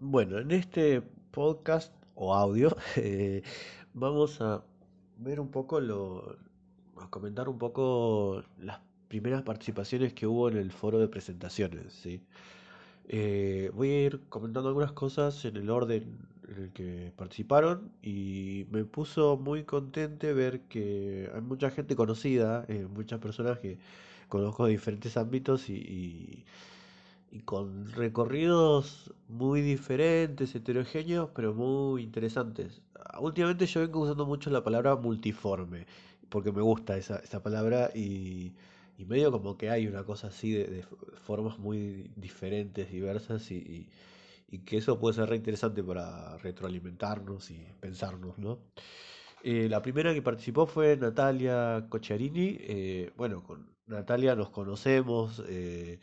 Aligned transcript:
Bueno, 0.00 0.38
en 0.38 0.50
este 0.52 1.00
podcast 1.30 1.94
o 2.14 2.34
audio 2.34 2.76
eh, 2.96 3.42
vamos 3.94 4.40
a 4.40 4.64
ver 5.18 5.40
un 5.40 5.50
poco 5.50 5.80
lo, 5.80 6.36
a 6.98 7.08
comentar 7.10 7.48
un 7.48 7.58
poco 7.58 8.42
las 8.58 8.80
primeras 9.08 9.42
participaciones 9.42 10.12
que 10.14 10.26
hubo 10.26 10.48
en 10.48 10.56
el 10.58 10.70
foro 10.72 10.98
de 10.98 11.08
presentaciones, 11.08 11.92
¿sí? 11.94 12.22
Eh, 13.08 13.70
voy 13.74 13.90
a 13.90 14.02
ir 14.04 14.20
comentando 14.28 14.68
algunas 14.70 14.92
cosas 14.92 15.44
en 15.46 15.56
el 15.56 15.70
orden 15.70 16.18
en 16.48 16.64
el 16.64 16.72
que 16.72 17.12
participaron 17.16 17.92
y 18.02 18.66
me 18.70 18.84
puso 18.84 19.36
muy 19.38 19.64
contente 19.64 20.32
ver 20.34 20.62
que 20.62 21.30
hay 21.34 21.40
mucha 21.42 21.70
gente 21.70 21.96
conocida, 21.96 22.64
eh, 22.68 22.86
muchas 22.90 23.20
personas 23.20 23.58
que 23.60 23.78
conozco 24.28 24.66
de 24.66 24.72
diferentes 24.72 25.16
ámbitos 25.16 25.70
y, 25.70 25.74
y- 25.76 26.44
y 27.36 27.40
con 27.42 27.90
recorridos 27.92 29.12
muy 29.28 29.60
diferentes, 29.62 30.54
heterogéneos, 30.54 31.30
pero 31.34 31.54
muy 31.54 32.02
interesantes. 32.02 32.82
Ah, 32.94 33.20
Últimamente 33.20 33.66
yo 33.66 33.80
vengo 33.80 34.00
usando 34.00 34.26
mucho 34.26 34.50
la 34.50 34.62
palabra 34.64 34.96
multiforme, 34.96 35.86
porque 36.28 36.52
me 36.52 36.62
gusta 36.62 36.96
esa, 36.96 37.16
esa 37.18 37.42
palabra 37.42 37.90
y, 37.94 38.54
y 38.98 39.04
medio 39.04 39.30
como 39.32 39.56
que 39.58 39.70
hay 39.70 39.86
una 39.86 40.04
cosa 40.04 40.28
así 40.28 40.52
de, 40.52 40.64
de 40.66 40.82
formas 41.22 41.58
muy 41.58 42.10
diferentes, 42.16 42.90
diversas 42.90 43.50
y, 43.50 43.56
y- 43.56 43.88
y 44.50 44.60
que 44.60 44.76
eso 44.78 44.98
puede 45.00 45.14
ser 45.16 45.28
re 45.28 45.36
interesante 45.36 45.82
para 45.82 46.38
retroalimentarnos 46.38 47.50
y 47.50 47.66
pensarnos, 47.80 48.38
¿no? 48.38 48.60
Eh, 49.42 49.68
la 49.68 49.82
primera 49.82 50.14
que 50.14 50.22
participó 50.22 50.66
fue 50.66 50.96
Natalia 50.96 51.86
Cocciarini. 51.88 52.56
eh, 52.60 53.12
bueno, 53.16 53.42
con 53.44 53.68
Natalia 53.86 54.34
nos 54.34 54.50
conocemos. 54.50 55.42
eh, 55.48 56.00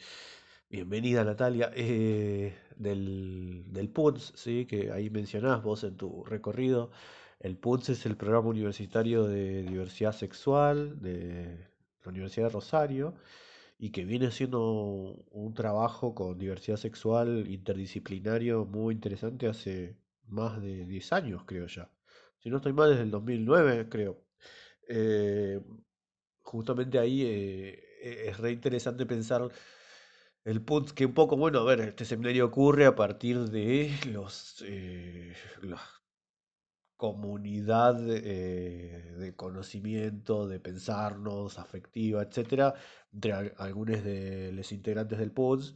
bienvenida 0.74 1.24
Natalia. 1.24 1.72
eh, 1.76 2.56
del, 2.78 3.64
del 3.68 3.90
PUNS, 3.90 4.34
¿sí? 4.36 4.66
Que 4.66 4.92
ahí 4.92 5.12
mencionás 5.12 5.62
vos 5.62 5.84
en 5.84 5.96
tu 5.98 6.24
recorrido. 6.26 6.90
El 7.40 7.58
PUNS 7.58 7.90
es 7.90 8.06
el 8.08 8.18
programa 8.18 8.50
universitario 8.50 9.26
de 9.26 9.62
diversidad 9.62 10.14
sexual 10.14 11.00
de 11.00 11.68
la 12.04 12.10
Universidad 12.10 12.48
de 12.48 12.54
Rosario 12.54 13.14
y 13.78 13.92
que 13.92 14.04
viene 14.06 14.32
siendo 14.32 14.60
un 15.32 15.54
trabajo 15.54 16.16
con 16.16 16.40
diversidad 16.40 16.78
sexual 16.78 17.46
interdisciplinario 17.48 18.66
muy 18.66 18.96
interesante 18.96 19.48
hace 19.48 19.96
más 20.28 20.60
de 20.60 20.86
10 20.86 21.14
años, 21.14 21.44
creo 21.46 21.68
ya. 21.68 21.92
Si 22.40 22.50
no 22.50 22.58
estoy 22.58 22.74
mal, 22.74 22.90
desde 22.90 23.04
el 23.04 23.12
2009, 23.12 23.90
creo. 23.90 24.24
Eh, 24.88 25.62
justamente 26.42 26.98
ahí 27.00 27.22
eh, 27.24 27.84
e- 28.02 28.30
es 28.30 28.38
re 28.40 28.52
interesante 28.52 29.06
pensar 29.06 29.50
el 30.46 30.62
punto 30.64 30.94
que 30.96 31.06
un 31.06 31.14
poco, 31.14 31.38
bueno, 31.38 31.60
a 31.60 31.64
ver, 31.66 31.82
este 31.82 32.06
seminario 32.06 32.46
ocurre 32.46 32.86
a 32.86 32.96
partir 32.96 33.40
de 33.50 33.92
los, 34.12 34.64
eh, 34.68 35.34
la 35.62 35.82
comunidad 36.98 37.98
eh, 38.10 39.14
de 39.18 39.36
conocimiento, 39.36 40.48
de 40.48 40.60
pensarnos, 40.60 41.60
afectiva, 41.60 42.22
etcétera, 42.24 42.76
entre 43.12 43.34
al- 43.34 43.54
algunos 43.58 44.04
de 44.04 44.52
los 44.54 44.72
integrantes 44.72 45.20
del 45.20 45.32
PUDS 45.32 45.76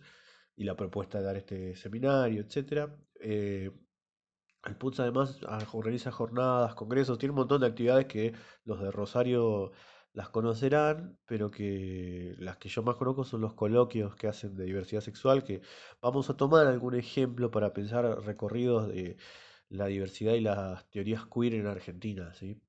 y 0.56 0.64
la 0.64 0.76
propuesta 0.76 1.18
de 1.20 1.24
dar 1.26 1.36
este 1.38 1.76
seminario, 1.76 2.42
etcétera. 2.42 2.96
Eh, 3.20 3.72
el 4.66 4.76
PUTS 4.78 5.00
además 5.04 5.40
ah, 5.48 5.60
organiza 5.74 6.12
jornadas, 6.12 6.76
congresos, 6.76 7.18
tiene 7.20 7.32
un 7.32 7.38
montón 7.38 7.62
de 7.62 7.68
actividades 7.68 8.06
que 8.08 8.34
los 8.66 8.80
de 8.82 8.92
Rosario 8.92 9.72
las 10.18 10.30
conocerán, 10.30 11.18
pero 11.26 11.52
que 11.52 12.36
las 12.40 12.58
que 12.58 12.70
yo 12.70 12.84
más 12.84 12.96
conozco 12.98 13.24
son 13.24 13.42
los 13.42 13.54
coloquios 13.54 14.16
que 14.16 14.28
hacen 14.28 14.56
de 14.56 14.66
diversidad 14.66 15.02
sexual, 15.02 15.44
que 15.44 15.62
vamos 16.02 16.30
a 16.30 16.38
tomar 16.38 16.68
algún 16.68 16.96
ejemplo 16.96 17.52
para 17.52 17.74
pensar 17.74 18.04
recorridos 18.26 18.88
de 18.90 19.18
la 19.70 19.88
diversidad 19.88 20.34
y 20.34 20.42
las 20.42 20.90
teorías 20.90 21.26
queer 21.28 21.54
en 21.56 21.68
Argentina, 21.68 22.34
¿sí? 22.34 22.62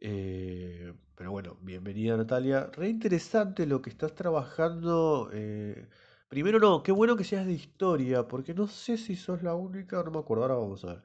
Eh, 0.00 0.92
pero 1.14 1.30
bueno, 1.30 1.56
bienvenida 1.60 2.16
Natalia. 2.16 2.70
Re 2.72 2.88
interesante 2.88 3.66
lo 3.66 3.80
que 3.82 3.90
estás 3.90 4.14
trabajando. 4.14 5.30
eh, 5.32 5.88
Primero 6.28 6.58
no, 6.58 6.82
qué 6.82 6.92
bueno 6.92 7.14
que 7.16 7.24
seas 7.24 7.46
de 7.46 7.52
historia, 7.52 8.26
porque 8.26 8.54
no 8.54 8.66
sé 8.66 8.96
si 8.96 9.16
sos 9.16 9.42
la 9.42 9.54
única, 9.54 10.02
no 10.02 10.10
me 10.10 10.18
acuerdo, 10.18 10.44
ahora 10.44 10.54
vamos 10.56 10.82
a 10.84 10.94
ver. 10.94 11.02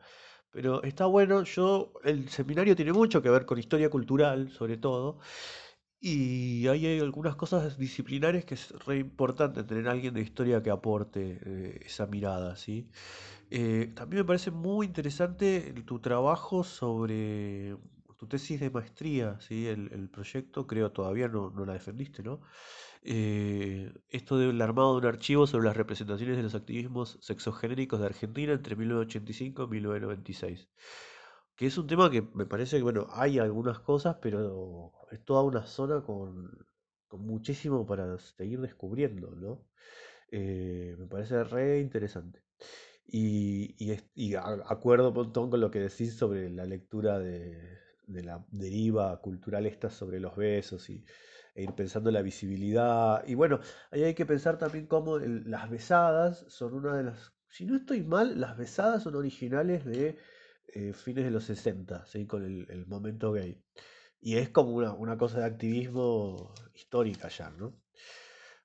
Pero 0.52 0.82
está 0.84 1.06
bueno, 1.06 1.44
yo, 1.44 1.92
el 2.04 2.30
seminario 2.30 2.76
tiene 2.76 2.94
mucho 2.94 3.22
que 3.22 3.30
ver 3.30 3.46
con 3.46 3.60
historia 3.60 3.90
cultural, 3.90 4.50
sobre 4.52 4.78
todo, 4.78 5.20
y 6.00 6.68
ahí 6.68 6.86
hay 6.86 7.00
algunas 7.00 7.36
cosas 7.36 7.78
disciplinares 7.78 8.46
que 8.46 8.54
es 8.54 8.72
re 8.86 8.98
importante 9.00 9.64
tener 9.64 9.88
alguien 9.88 10.14
de 10.14 10.22
historia 10.22 10.62
que 10.62 10.70
aporte 10.70 11.40
eh, 11.44 11.80
esa 11.86 12.06
mirada, 12.08 12.56
¿sí? 12.56 12.90
Eh, 13.50 13.94
también 13.96 14.22
me 14.24 14.26
parece 14.28 14.52
muy 14.52 14.86
interesante 14.88 15.74
tu 15.86 16.00
trabajo 16.02 16.64
sobre 16.64 17.78
tu 18.18 18.28
tesis 18.28 18.60
de 18.60 18.70
maestría, 18.72 19.40
¿sí? 19.42 19.68
El, 19.68 19.92
el 19.94 20.10
proyecto, 20.10 20.68
creo 20.68 20.92
todavía 20.92 21.28
no, 21.30 21.52
no 21.52 21.66
la 21.66 21.74
defendiste, 21.74 22.24
¿no? 22.24 22.42
Eh, 23.04 23.94
esto 24.10 24.38
del 24.38 24.62
armado 24.62 24.94
de 24.94 25.08
un 25.08 25.14
archivo 25.14 25.48
sobre 25.48 25.66
las 25.68 25.78
representaciones 25.78 26.38
de 26.38 26.44
los 26.44 26.56
activismos 26.56 27.18
sexogenéricos 27.22 28.00
de 28.00 28.08
Argentina 28.08 28.54
entre 28.54 28.76
1985 28.76 29.64
y 29.64 29.68
1996. 29.68 30.70
Que 31.58 31.66
es 31.68 31.78
un 31.78 31.88
tema 31.88 32.10
que 32.12 32.22
me 32.22 32.46
parece 32.46 32.78
que, 32.78 32.84
bueno, 32.84 33.08
hay 33.12 33.40
algunas 33.40 33.80
cosas, 33.80 34.18
pero 34.22 34.94
es 35.12 35.24
toda 35.26 35.44
una 35.44 35.66
zona 35.66 36.02
con, 36.04 36.52
con 37.08 37.22
muchísimo 37.26 37.86
para 37.86 38.18
seguir 38.20 38.62
descubriendo, 38.62 39.32
¿no? 39.36 39.66
Eh, 40.32 40.96
me 41.00 41.08
parece 41.08 41.44
re 41.44 41.80
interesante. 41.82 42.44
Y, 43.08 43.76
y 43.84 43.98
y 44.16 44.36
acuerdo 44.36 45.10
un 45.10 45.16
montón 45.16 45.50
con 45.50 45.62
lo 45.62 45.72
que 45.72 45.80
decís 45.80 46.16
sobre 46.18 46.50
la 46.50 46.66
lectura 46.66 47.20
de, 47.20 47.80
de 48.08 48.24
la 48.24 48.46
deriva 48.52 49.22
cultural 49.22 49.66
esta 49.66 49.90
sobre 49.90 50.20
los 50.20 50.36
besos 50.36 50.90
y, 50.90 51.06
e 51.56 51.64
ir 51.64 51.74
pensando 51.76 52.10
en 52.10 52.16
la 52.16 52.22
visibilidad. 52.24 53.24
Y 53.28 53.36
bueno, 53.36 53.60
ahí 53.92 54.04
hay 54.04 54.14
que 54.16 54.26
pensar 54.26 54.58
también 54.58 54.88
cómo 54.88 55.20
las 55.20 55.70
besadas 55.70 56.46
son 56.50 56.74
una 56.76 56.96
de 56.98 57.04
las, 57.06 57.34
si 57.50 57.66
no 57.66 57.76
estoy 57.78 58.04
mal, 58.04 58.40
las 58.40 58.58
besadas 58.58 59.04
son 59.04 59.16
originales 59.16 59.86
de 59.86 60.18
eh, 60.68 60.94
fines 60.94 61.26
de 61.26 61.32
los 61.32 61.46
60, 61.46 62.06
¿sí? 62.06 62.26
Con 62.26 62.44
el, 62.44 62.68
el 62.70 62.86
momento 62.88 63.32
gay. 63.32 63.62
Y 64.20 64.38
es 64.38 64.50
como 64.50 64.72
una, 64.72 64.94
una 64.94 65.18
cosa 65.18 65.40
de 65.40 65.46
activismo 65.46 66.54
histórica 66.74 67.30
ya, 67.30 67.50
¿no? 67.52 67.74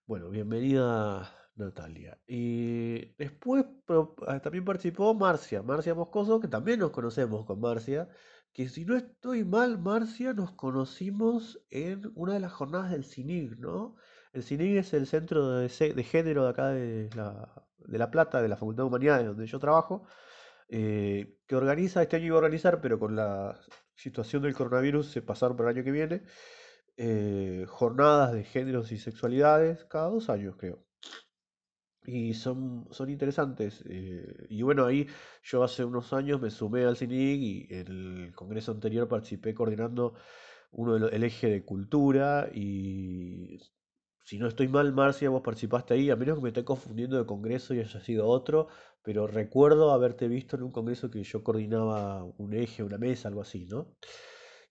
Bueno, 0.07 0.31
bienvenida 0.31 1.33
Natalia. 1.57 2.19
Y 2.27 3.15
después 3.17 3.65
ah, 4.27 4.41
también 4.41 4.65
participó 4.65 5.15
Marcia, 5.15 5.63
Marcia 5.63 5.95
Moscoso, 5.95 6.41
que 6.41 6.49
también 6.49 6.81
nos 6.81 6.91
conocemos 6.91 7.45
con 7.45 7.61
Marcia, 7.61 8.09
que 8.53 8.69
si 8.69 8.85
no 8.85 8.97
estoy 8.97 9.45
mal, 9.45 9.79
Marcia, 9.79 10.33
nos 10.33 10.53
conocimos 10.53 11.61
en 11.71 12.11
una 12.15 12.35
de 12.35 12.41
las 12.41 12.53
jornadas 12.53 12.91
del 12.91 13.05
CINIG, 13.05 13.59
¿no? 13.59 13.97
El 14.33 14.43
CINIG 14.43 14.79
es 14.79 14.95
el 14.95 15.07
centro 15.07 15.57
de, 15.57 15.69
de 15.69 16.03
género 16.05 16.45
de 16.45 16.51
acá 16.51 16.69
de 16.69 17.11
la, 17.15 17.67
de 17.79 17.99
La 17.99 18.11
Plata, 18.11 18.43
de 18.43 18.49
la 18.49 18.57
Facultad 18.57 18.85
de 18.85 18.89
Humanidades, 18.89 19.27
donde 19.27 19.47
yo 19.47 19.59
trabajo, 19.59 20.05
eh, 20.73 21.37
que 21.47 21.55
organiza, 21.57 22.03
este 22.03 22.17
año 22.17 22.27
iba 22.27 22.37
a 22.37 22.39
organizar, 22.39 22.81
pero 22.81 22.99
con 22.99 23.15
la 23.15 23.61
situación 23.95 24.43
del 24.43 24.55
coronavirus 24.55 25.07
se 25.11 25.23
pasaron 25.23 25.57
para 25.57 25.71
el 25.71 25.77
año 25.77 25.85
que 25.85 25.91
viene 25.93 26.23
eh, 26.97 27.67
jornadas 27.69 28.33
de 28.33 28.45
géneros 28.45 28.91
y 28.93 28.99
sexualidades 28.99 29.85
cada 29.85 30.09
dos 30.09 30.31
años, 30.31 30.57
creo. 30.57 30.85
Y 32.05 32.35
son, 32.35 32.89
son 32.91 33.11
interesantes. 33.11 33.83
eh, 33.87 34.47
y 34.49 34.63
bueno, 34.63 34.87
ahí 34.87 35.07
yo 35.43 35.63
hace 35.63 35.85
unos 35.85 36.13
años 36.13 36.41
me 36.41 36.51
sumé 36.51 36.85
al 36.85 36.97
CINIC 36.97 37.41
y 37.43 37.67
en 37.71 37.87
el 37.89 38.35
congreso 38.35 38.73
anterior 38.73 39.09
participé 39.09 39.55
coordinando 39.55 40.15
uno 40.73 40.95
del 40.99 41.15
el 41.15 41.25
eje 41.25 41.49
de 41.49 41.65
cultura. 41.65 42.49
Y 42.53 43.59
si 44.25 44.39
no 44.39 44.47
estoy 44.49 44.69
mal, 44.69 44.93
Marcia, 44.93 45.31
vos 45.31 45.43
participaste 45.43 45.95
ahí, 45.95 46.11
a 46.11 46.17
menos 46.17 46.37
que 46.37 46.43
me 46.43 46.49
esté 46.51 46.65
confundiendo 46.65 47.19
de 47.19 47.27
congreso 47.27 47.75
y 47.75 47.81
haya 47.81 48.01
sido 48.01 48.27
otro, 48.29 48.69
pero 49.03 49.27
recuerdo 49.27 49.91
haberte 49.93 50.29
visto 50.29 50.57
en 50.57 50.63
un 50.63 50.73
congreso 50.73 51.11
que 51.11 51.23
yo 51.25 51.43
coordinaba 51.45 52.25
un 52.25 52.55
eje, 52.55 52.83
una 52.83 52.99
mesa, 52.99 53.29
algo 53.29 53.43
así, 53.43 53.67
¿no? 53.67 53.95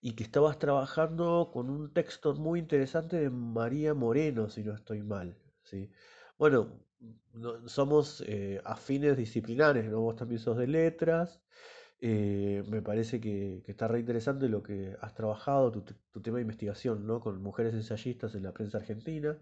y 0.00 0.14
que 0.14 0.24
estabas 0.24 0.58
trabajando 0.58 1.50
con 1.52 1.70
un 1.70 1.92
texto 1.92 2.34
muy 2.34 2.60
interesante 2.60 3.16
de 3.18 3.30
María 3.30 3.94
Moreno, 3.94 4.50
si 4.50 4.62
no 4.64 4.74
estoy 4.74 5.02
mal, 5.02 5.36
¿sí? 5.62 5.90
Bueno, 6.38 6.80
no- 7.32 7.68
somos 7.68 8.22
eh, 8.26 8.60
afines 8.64 9.16
disciplinares, 9.16 9.90
¿no? 9.90 10.00
Vos 10.00 10.16
también 10.16 10.40
sos 10.40 10.56
de 10.58 10.66
letras, 10.66 11.40
eh, 12.00 12.62
me 12.68 12.82
parece 12.82 13.20
que, 13.20 13.62
que 13.64 13.72
está 13.72 13.88
re 13.88 14.00
interesante 14.00 14.48
lo 14.48 14.62
que 14.62 14.96
has 15.00 15.14
trabajado, 15.14 15.70
tu, 15.72 15.82
tu 15.82 16.20
tema 16.22 16.38
de 16.38 16.42
investigación, 16.42 17.06
¿no? 17.06 17.20
Con 17.20 17.42
mujeres 17.42 17.74
ensayistas 17.74 18.34
en 18.34 18.42
la 18.44 18.52
prensa 18.52 18.78
argentina. 18.78 19.38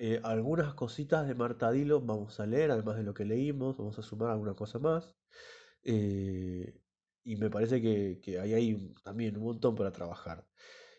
Eh, 0.00 0.20
algunas 0.22 0.74
cositas 0.74 1.26
de 1.26 1.34
Marta 1.34 1.72
Dilo 1.72 2.00
vamos 2.00 2.38
a 2.38 2.46
leer, 2.46 2.70
además 2.70 2.96
de 2.96 3.02
lo 3.02 3.14
que 3.14 3.24
leímos, 3.24 3.76
vamos 3.76 3.98
a 3.98 4.02
sumar 4.02 4.30
alguna 4.30 4.54
cosa 4.54 4.78
más. 4.78 5.16
Eh, 5.82 6.80
y 7.24 7.36
me 7.36 7.50
parece 7.50 7.82
que, 7.82 8.20
que 8.22 8.38
ahí 8.40 8.54
hay 8.54 8.94
también 9.04 9.36
un 9.36 9.44
montón 9.44 9.74
para 9.74 9.92
trabajar. 9.92 10.46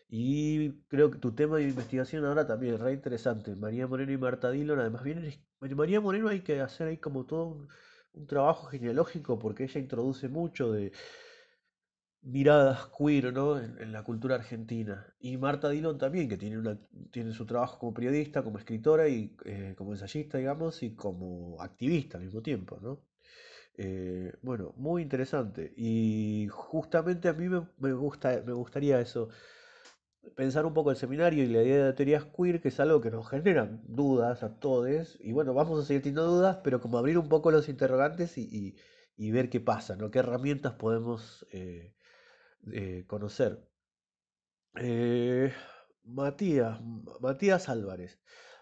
Y 0.08 0.82
creo 0.88 1.10
que 1.10 1.18
tu 1.18 1.34
tema 1.34 1.58
de 1.58 1.64
investigación 1.64 2.24
ahora 2.26 2.46
también 2.46 2.74
es 2.74 2.80
re 2.80 2.92
interesante. 2.94 3.56
María 3.56 3.86
Moreno 3.86 4.12
y 4.12 4.18
Marta 4.18 4.50
Dillon, 4.50 4.80
además 4.80 5.04
vienen, 5.04 5.32
María 5.60 6.00
Moreno 6.00 6.28
hay 6.28 6.42
que 6.42 6.60
hacer 6.60 6.88
ahí 6.88 6.98
como 6.98 7.26
todo 7.26 7.68
un 8.12 8.26
trabajo 8.26 8.66
genealógico 8.68 9.38
porque 9.38 9.64
ella 9.64 9.80
introduce 9.80 10.28
mucho 10.28 10.72
de 10.72 10.92
miradas 12.22 12.88
queer, 12.96 13.32
¿no? 13.32 13.58
en, 13.58 13.92
la 13.92 14.02
cultura 14.04 14.34
argentina. 14.36 15.06
Y 15.20 15.36
Marta 15.36 15.68
Dillon 15.70 15.98
también, 15.98 16.28
que 16.28 16.36
tiene, 16.36 16.58
una, 16.58 16.78
tiene 17.10 17.32
su 17.32 17.46
trabajo 17.46 17.78
como 17.78 17.94
periodista, 17.94 18.42
como 18.42 18.58
escritora 18.58 19.08
y 19.08 19.36
eh, 19.44 19.74
como 19.76 19.92
ensayista, 19.92 20.38
digamos, 20.38 20.82
y 20.82 20.94
como 20.94 21.60
activista 21.60 22.18
al 22.18 22.24
mismo 22.24 22.42
tiempo, 22.42 22.78
¿no? 22.80 23.00
Eh, 23.78 24.32
bueno, 24.42 24.74
muy 24.76 25.02
interesante. 25.02 25.72
Y 25.76 26.48
justamente 26.50 27.28
a 27.28 27.32
mí 27.34 27.48
me, 27.48 27.66
me 27.78 27.92
gusta, 27.94 28.42
me 28.46 28.52
gustaría 28.52 29.00
eso, 29.00 29.30
pensar 30.36 30.66
un 30.66 30.74
poco 30.74 30.90
el 30.90 30.96
seminario 30.96 31.44
y 31.44 31.48
la 31.48 31.62
idea 31.62 31.86
de 31.86 31.92
teorías 31.92 32.24
queer, 32.26 32.60
que 32.60 32.68
es 32.68 32.80
algo 32.80 33.00
que 33.00 33.10
nos 33.10 33.28
genera 33.28 33.68
dudas 33.84 34.42
a 34.42 34.58
todos. 34.58 35.16
Y 35.20 35.32
bueno, 35.32 35.54
vamos 35.54 35.80
a 35.82 35.86
seguir 35.86 36.02
teniendo 36.02 36.26
dudas, 36.26 36.58
pero 36.64 36.80
como 36.80 36.98
abrir 36.98 37.18
un 37.18 37.28
poco 37.28 37.50
los 37.50 37.68
interrogantes 37.68 38.38
y, 38.38 38.42
y- 38.50 38.76
y 39.16 39.30
ver 39.32 39.50
qué 39.50 39.60
pasa, 39.60 39.96
¿no? 39.96 40.10
¿Qué 40.10 40.18
herramientas 40.20 40.72
podemos 40.74 41.46
eh, 41.52 41.92
eh, 42.72 43.04
conocer? 43.06 43.66
Eh, 44.76 45.52
Matías, 46.04 46.80
Matías 47.20 47.68
Álvarez. 47.68 48.20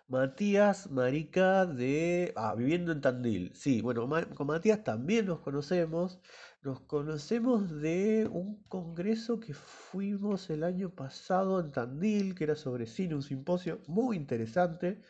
Matías 0.09 0.91
Marica 0.91 1.67
de... 1.67 2.33
Ah, 2.37 2.55
viviendo 2.55 2.93
en 2.93 3.01
Tandil. 3.03 3.53
Sí, 3.55 3.83
bueno, 3.83 4.09
con 4.35 4.47
Matías 4.47 4.83
también 4.83 5.27
nos 5.27 5.41
conocemos. 5.41 6.19
Nos 6.63 6.81
conocemos 6.81 7.71
de 7.81 8.27
un 8.31 8.63
congreso 8.65 9.39
que 9.39 9.53
fuimos 9.55 10.49
el 10.51 10.65
año 10.65 10.95
pasado 10.95 11.61
en 11.61 11.73
Tandil, 11.73 12.35
que 12.35 12.45
era 12.45 12.57
sobre 12.57 12.87
cine, 12.87 13.15
un 13.15 13.23
simposio 13.23 13.81
muy 13.87 14.17
interesante, 14.17 15.03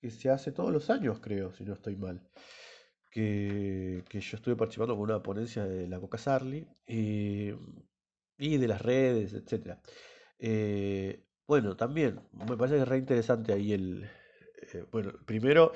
que 0.00 0.10
se 0.10 0.30
hace 0.30 0.52
todos 0.52 0.72
los 0.72 0.90
años, 0.90 1.20
creo, 1.20 1.52
si 1.52 1.64
no 1.64 1.74
estoy 1.74 1.96
mal. 1.96 2.22
Que, 3.10 4.04
que 4.08 4.20
yo 4.20 4.36
estuve 4.36 4.56
participando 4.56 4.94
con 4.94 5.04
una 5.04 5.22
ponencia 5.22 5.64
de 5.66 5.88
la 5.88 6.00
Coca 6.00 6.16
Sarli 6.18 6.66
y 8.40 8.56
de 8.56 8.68
las 8.68 8.80
redes, 8.82 9.34
etcétera. 9.34 9.80
Eh, 10.38 11.22
bueno, 11.46 11.76
también 11.76 12.20
me 12.32 12.56
parece 12.56 12.76
que 12.76 12.82
es 12.82 12.88
re 12.88 12.98
interesante 12.98 13.52
ahí 13.52 13.72
el, 13.72 14.08
eh, 14.72 14.84
bueno, 14.90 15.12
primero 15.26 15.72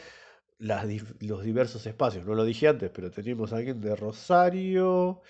las 0.59 0.87
los 1.21 1.43
diversos 1.45 1.87
espacios, 1.87 2.25
no 2.27 2.35
lo 2.35 2.45
dije 2.45 2.69
antes, 2.69 2.91
pero 2.91 3.11
tenemos 3.11 3.53
a 3.53 3.57
alguien 3.59 3.81
de 3.81 3.97
Rosario, 3.97 5.21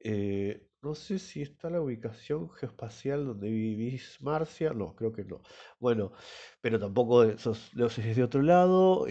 eh, 0.00 0.66
no 0.82 0.94
sé 0.94 1.18
si 1.18 1.42
está 1.42 1.68
la 1.70 1.80
ubicación 1.82 2.50
geoespacial 2.50 3.26
donde 3.26 3.50
vivís, 3.50 4.18
Marcia, 4.22 4.70
no, 4.72 4.94
creo 4.94 5.12
que 5.12 5.24
no. 5.24 5.42
Bueno, 5.80 6.12
pero 6.60 6.78
tampoco 6.78 7.36
sos, 7.38 7.74
lo 7.74 7.90
sé 7.90 8.14
de 8.14 8.22
otro 8.22 8.42
lado, 8.42 9.06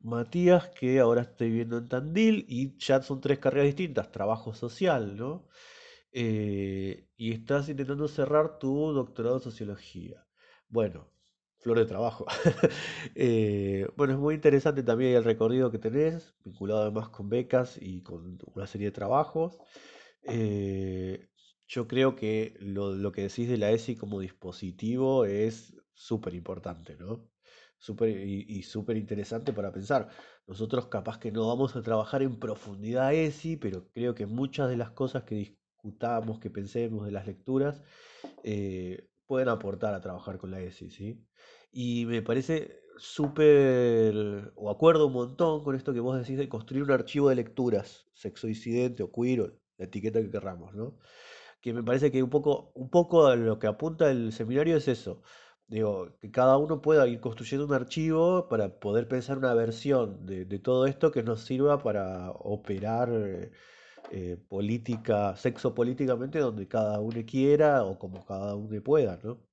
Matías, 0.00 0.68
que 0.70 1.00
ahora 1.00 1.22
estoy 1.22 1.48
viviendo 1.50 1.78
en 1.78 1.88
Tandil, 1.88 2.46
y 2.48 2.76
ya 2.78 3.02
son 3.02 3.20
tres 3.20 3.40
carreras 3.40 3.66
distintas, 3.66 4.12
trabajo 4.12 4.54
social, 4.54 5.16
¿no? 5.16 5.48
Eh, 6.12 7.08
y 7.16 7.32
estás 7.32 7.68
intentando 7.68 8.08
cerrar 8.08 8.58
tu 8.58 8.92
doctorado 8.92 9.36
en 9.36 9.42
sociología. 9.42 10.26
Bueno, 10.68 11.12
flor 11.58 11.78
de 11.78 11.86
trabajo. 11.86 12.26
Eh, 13.14 13.86
bueno, 13.96 14.14
es 14.14 14.18
muy 14.18 14.34
interesante 14.34 14.82
también 14.82 15.14
el 15.16 15.24
recorrido 15.24 15.70
que 15.70 15.78
tenés, 15.78 16.34
vinculado 16.44 16.82
además 16.82 17.08
con 17.10 17.28
becas 17.28 17.78
y 17.80 18.02
con 18.02 18.38
una 18.54 18.66
serie 18.66 18.86
de 18.88 18.92
trabajos. 18.92 19.58
Eh, 20.22 21.28
yo 21.66 21.86
creo 21.88 22.16
que 22.16 22.54
lo, 22.60 22.94
lo 22.94 23.12
que 23.12 23.22
decís 23.22 23.48
de 23.48 23.58
la 23.58 23.70
ESI 23.70 23.96
como 23.96 24.20
dispositivo 24.20 25.24
es 25.24 25.74
súper 25.94 26.34
importante, 26.34 26.96
¿no? 26.96 27.30
Súper 27.78 28.10
y, 28.10 28.44
y 28.48 28.62
súper 28.62 28.96
interesante 28.96 29.52
para 29.52 29.72
pensar. 29.72 30.10
Nosotros 30.46 30.86
capaz 30.88 31.18
que 31.18 31.32
no 31.32 31.46
vamos 31.48 31.76
a 31.76 31.82
trabajar 31.82 32.22
en 32.22 32.38
profundidad 32.38 33.14
ESI, 33.14 33.56
pero 33.56 33.88
creo 33.92 34.14
que 34.14 34.26
muchas 34.26 34.68
de 34.68 34.76
las 34.76 34.90
cosas 34.90 35.24
que 35.24 35.36
discutamos, 35.82 36.38
que 36.40 36.50
pensemos 36.50 37.06
de 37.06 37.12
las 37.12 37.26
lecturas, 37.26 37.82
eh, 38.44 39.08
pueden 39.26 39.48
aportar 39.48 39.94
a 39.94 40.00
trabajar 40.00 40.38
con 40.38 40.50
la 40.50 40.60
ESI, 40.60 40.90
¿sí? 40.90 41.26
Y 41.72 42.04
me 42.06 42.22
parece 42.22 42.80
súper, 42.98 44.52
o 44.56 44.70
acuerdo 44.70 45.06
un 45.06 45.14
montón 45.14 45.64
con 45.64 45.74
esto 45.74 45.94
que 45.94 46.00
vos 46.00 46.18
decís 46.18 46.36
de 46.36 46.48
construir 46.48 46.82
un 46.84 46.90
archivo 46.90 47.28
de 47.28 47.36
lecturas, 47.36 48.08
sexo 48.12 48.46
disidente 48.46 49.02
o 49.02 49.10
queer, 49.12 49.40
o 49.40 49.46
la 49.78 49.86
etiqueta 49.86 50.20
que 50.20 50.30
querramos, 50.30 50.74
¿no? 50.74 50.98
Que 51.62 51.72
me 51.74 51.82
parece 51.82 52.10
que 52.10 52.22
un 52.22 52.30
poco, 52.30 52.72
un 52.74 52.90
poco 52.90 53.26
a 53.26 53.36
lo 53.36 53.58
que 53.58 53.66
apunta 53.66 54.10
el 54.10 54.32
seminario 54.32 54.76
es 54.76 54.88
eso. 54.88 55.22
Digo, 55.68 56.16
que 56.20 56.30
cada 56.30 56.56
uno 56.58 56.82
pueda 56.82 57.06
ir 57.08 57.20
construyendo 57.20 57.66
un 57.66 57.74
archivo 57.74 58.48
para 58.48 58.80
poder 58.80 59.08
pensar 59.08 59.38
una 59.38 59.54
versión 59.54 60.26
de, 60.26 60.44
de 60.44 60.58
todo 60.58 60.86
esto 60.86 61.12
que 61.12 61.22
nos 61.22 61.42
sirva 61.44 61.78
para 61.82 62.30
operar 62.32 63.10
eh, 64.10 64.36
política, 64.48 65.36
sexo 65.36 65.74
políticamente 65.74 66.38
donde 66.40 66.68
cada 66.68 67.00
uno 67.00 67.20
quiera 67.26 67.84
o 67.84 67.98
como 67.98 68.24
cada 68.26 68.56
uno 68.56 68.82
pueda, 68.82 69.18
¿no? 69.22 69.46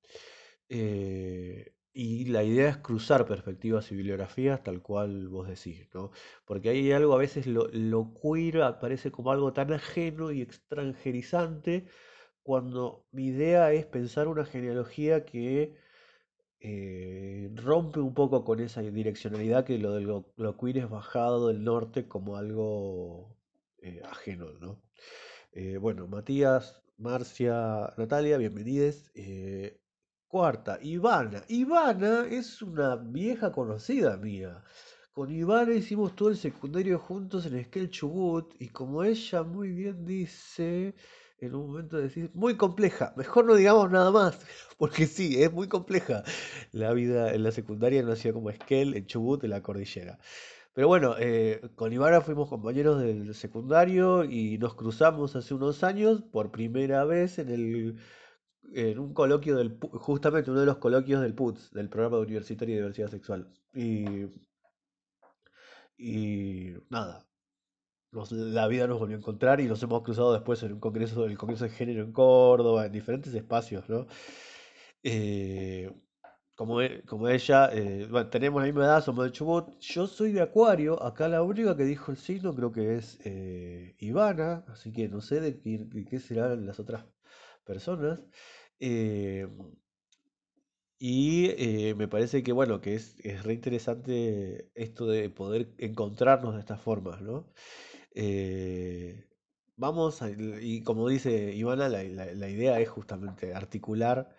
Eh, 0.70 1.74
y 1.94 2.26
la 2.26 2.44
idea 2.44 2.70
es 2.70 2.78
cruzar 2.78 3.26
perspectivas 3.26 3.92
y 3.92 3.96
bibliografías 3.96 4.64
tal 4.64 4.82
cual 4.82 5.30
vos 5.30 5.48
decís, 5.48 5.88
¿no? 5.94 6.12
Porque 6.46 6.70
hay 6.70 6.92
algo, 6.92 7.14
a 7.16 7.18
veces 7.18 7.48
lo, 7.48 7.68
lo 7.72 8.14
queer 8.14 8.62
aparece 8.64 9.12
como 9.12 9.32
algo 9.32 9.54
tan 9.54 9.74
ajeno 9.74 10.32
y 10.32 10.42
extranjerizante, 10.42 11.88
cuando 12.44 13.08
mi 13.12 13.28
idea 13.28 13.74
es 13.74 13.86
pensar 13.86 14.28
una 14.28 14.46
genealogía 14.46 15.26
que 15.26 15.76
eh, 16.60 17.50
rompe 17.56 18.00
un 18.00 18.14
poco 18.14 18.44
con 18.46 18.60
esa 18.60 18.82
direccionalidad 18.82 19.66
que 19.66 19.78
lo 19.80 19.94
de 19.94 20.02
lo, 20.02 20.34
lo 20.38 20.58
queer 20.58 20.80
es 20.80 20.90
bajado 20.90 21.48
del 21.48 21.64
norte 21.64 22.08
como 22.08 22.38
algo 22.38 23.37
eh, 23.82 24.02
¿no? 24.60 24.82
Eh, 25.52 25.78
bueno, 25.78 26.08
Matías, 26.08 26.82
Marcia, 26.98 27.94
Natalia, 27.98 28.38
bienvenides. 28.38 29.12
Eh, 29.16 29.80
cuarta, 30.28 30.80
Ivana. 30.82 31.44
Ivana 31.48 32.26
es 32.30 32.62
una 32.62 32.96
vieja 32.96 33.52
conocida 33.52 34.18
mía. 34.18 34.64
Con 35.14 35.32
Ivana 35.32 35.74
hicimos 35.74 36.16
todo 36.16 36.30
el 36.30 36.38
secundario 36.38 37.00
juntos 37.00 37.46
en 37.46 37.56
Esquel 37.56 37.90
Chubut 37.90 38.54
y 38.60 38.70
como 38.70 39.04
ella 39.04 39.42
muy 39.44 39.72
bien 39.72 40.06
dice, 40.06 40.94
en 41.40 41.56
un 41.56 41.68
momento 41.68 41.98
decir, 41.98 42.30
muy 42.34 42.56
compleja, 42.56 43.14
mejor 43.18 43.46
no 43.46 43.56
digamos 43.56 43.90
nada 43.90 44.12
más, 44.12 44.40
porque 44.78 45.08
sí, 45.08 45.42
es 45.42 45.52
muy 45.52 45.68
compleja 45.68 46.24
la 46.72 46.94
vida 46.94 47.34
en 47.34 47.44
la 47.44 47.52
secundaria 47.52 48.00
en 48.00 48.06
una 48.06 48.34
como 48.34 48.50
Esquel, 48.52 48.96
en 48.96 49.08
Chubut, 49.08 49.44
en 49.44 49.50
la 49.52 49.64
cordillera. 49.64 50.20
Pero 50.78 50.90
bueno, 50.90 51.16
eh, 51.18 51.60
con 51.74 51.92
Ivana 51.92 52.22
fuimos 52.22 52.50
compañeros 52.50 53.02
del 53.02 53.34
secundario 53.34 54.24
y 54.24 54.60
nos 54.60 54.76
cruzamos 54.76 55.36
hace 55.36 55.56
unos 55.56 55.84
años 55.84 56.22
por 56.22 56.52
primera 56.52 57.04
vez 57.04 57.40
en 57.40 57.50
el, 57.50 58.00
en 58.76 59.00
un 59.00 59.12
coloquio 59.12 59.56
del, 59.58 59.80
justamente 59.94 60.52
uno 60.52 60.60
de 60.60 60.68
los 60.68 60.78
coloquios 60.78 61.22
del 61.24 61.34
PUTS, 61.34 61.72
del 61.72 61.90
Programa 61.90 62.20
Universitario 62.20 62.76
de 62.76 62.82
Diversidad 62.82 63.10
Sexual. 63.10 63.52
Y, 63.74 64.28
y 65.98 66.76
nada, 66.92 67.26
la 68.12 68.68
vida 68.68 68.86
nos 68.86 69.00
volvió 69.00 69.16
a 69.16 69.20
encontrar 69.20 69.60
y 69.62 69.68
nos 69.68 69.82
hemos 69.82 70.04
cruzado 70.04 70.32
después 70.32 70.62
en 70.62 70.74
un 70.74 70.80
congreso, 70.80 71.26
el 71.26 71.40
Congreso 71.40 71.64
de 71.64 71.72
Género 71.72 72.04
en 72.04 72.12
Córdoba, 72.12 72.86
en 72.86 72.92
diferentes 72.92 73.34
espacios, 73.34 73.90
¿no? 73.90 74.06
Eh, 75.02 75.92
como, 76.58 76.82
e- 76.82 77.04
como 77.06 77.30
ella, 77.30 77.70
eh, 77.74 78.10
tenemos 78.32 78.62
la 78.62 78.68
misma 78.68 78.86
edad, 78.86 79.04
somos 79.06 79.26
de 79.26 79.32
Chubut. 79.34 79.80
Yo 79.80 80.08
soy 80.08 80.34
de 80.34 80.42
Acuario. 80.42 81.02
Acá 81.04 81.30
la 81.30 81.44
única 81.44 81.78
que 81.78 81.86
dijo 81.86 82.12
el 82.12 82.18
signo 82.18 82.56
creo 82.56 82.72
que 82.74 82.98
es 82.98 83.20
eh, 83.26 83.96
Ivana, 84.00 84.66
así 84.70 84.92
que 84.94 85.08
no 85.10 85.22
sé 85.22 85.40
de 85.42 85.60
qué, 85.62 86.20
serán 86.20 86.66
las 86.68 86.80
otras 86.80 87.06
personas. 87.66 88.24
Eh, 88.80 89.48
y 91.00 91.94
me 91.96 92.08
parece 92.08 92.42
que, 92.44 92.52
bueno, 92.52 92.82
que 92.82 92.96
es, 92.96 93.20
es 93.24 93.44
re 93.44 93.54
interesante 93.54 94.72
esto 94.76 95.06
de 95.08 95.30
poder 95.30 95.74
encontrarnos 95.78 96.56
de 96.56 96.60
estas 96.62 96.82
formas, 96.82 97.22
¿no? 97.22 97.48
Vamos 99.76 100.22
y 100.62 100.84
como 100.84 101.08
dice 101.08 101.54
Ivana, 101.54 101.88
la- 101.90 102.04
la 102.04 102.50
idea 102.50 102.80
es 102.80 102.90
justamente 102.90 103.54
articular 103.54 104.30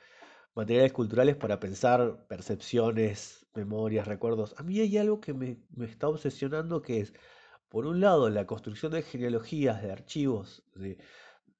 materiales 0.58 0.92
culturales 0.92 1.36
para 1.36 1.60
pensar 1.60 2.26
percepciones, 2.28 3.46
memorias, 3.54 4.06
recuerdos. 4.08 4.54
A 4.58 4.62
mí 4.64 4.80
hay 4.80 4.98
algo 4.98 5.20
que 5.20 5.34
me, 5.34 5.64
me 5.70 5.86
está 5.86 6.08
obsesionando 6.08 6.82
que 6.82 7.00
es, 7.00 7.14
por 7.68 7.86
un 7.86 8.00
lado, 8.00 8.30
la 8.30 8.46
construcción 8.46 8.92
de 8.92 9.02
genealogías, 9.02 9.82
de 9.82 9.92
archivos, 9.92 10.64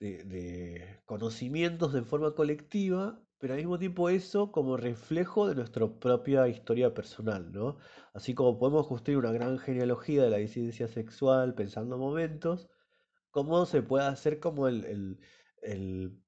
de, 0.01 0.25
de- 0.25 1.01
conocimientos 1.05 1.93
de 1.93 2.03
forma 2.03 2.35
colectiva, 2.35 3.23
pero 3.39 3.55
al 3.55 3.59
mismo 3.61 3.79
tiempo 3.79 4.09
eso 4.09 4.53
como 4.53 4.77
reflejo 4.77 5.49
de 5.49 5.55
nuestra 5.55 5.87
propia 6.01 6.49
historia 6.49 6.95
personal, 6.95 7.53
¿no? 7.53 7.77
Así 8.15 8.35
como 8.35 8.59
podemos 8.59 8.87
construir 8.89 9.19
una 9.19 9.33
gran 9.33 9.59
genealogía 9.59 10.23
de 10.25 10.31
la 10.31 10.39
disidencia 10.39 10.89
sexual 10.89 11.55
pensando 11.55 11.99
momentos, 11.99 12.69
cómo 13.31 13.67
se 13.67 13.83
puede 13.83 14.07
hacer 14.07 14.41
como 14.41 14.69
el- 14.69 14.85
el 15.63 16.23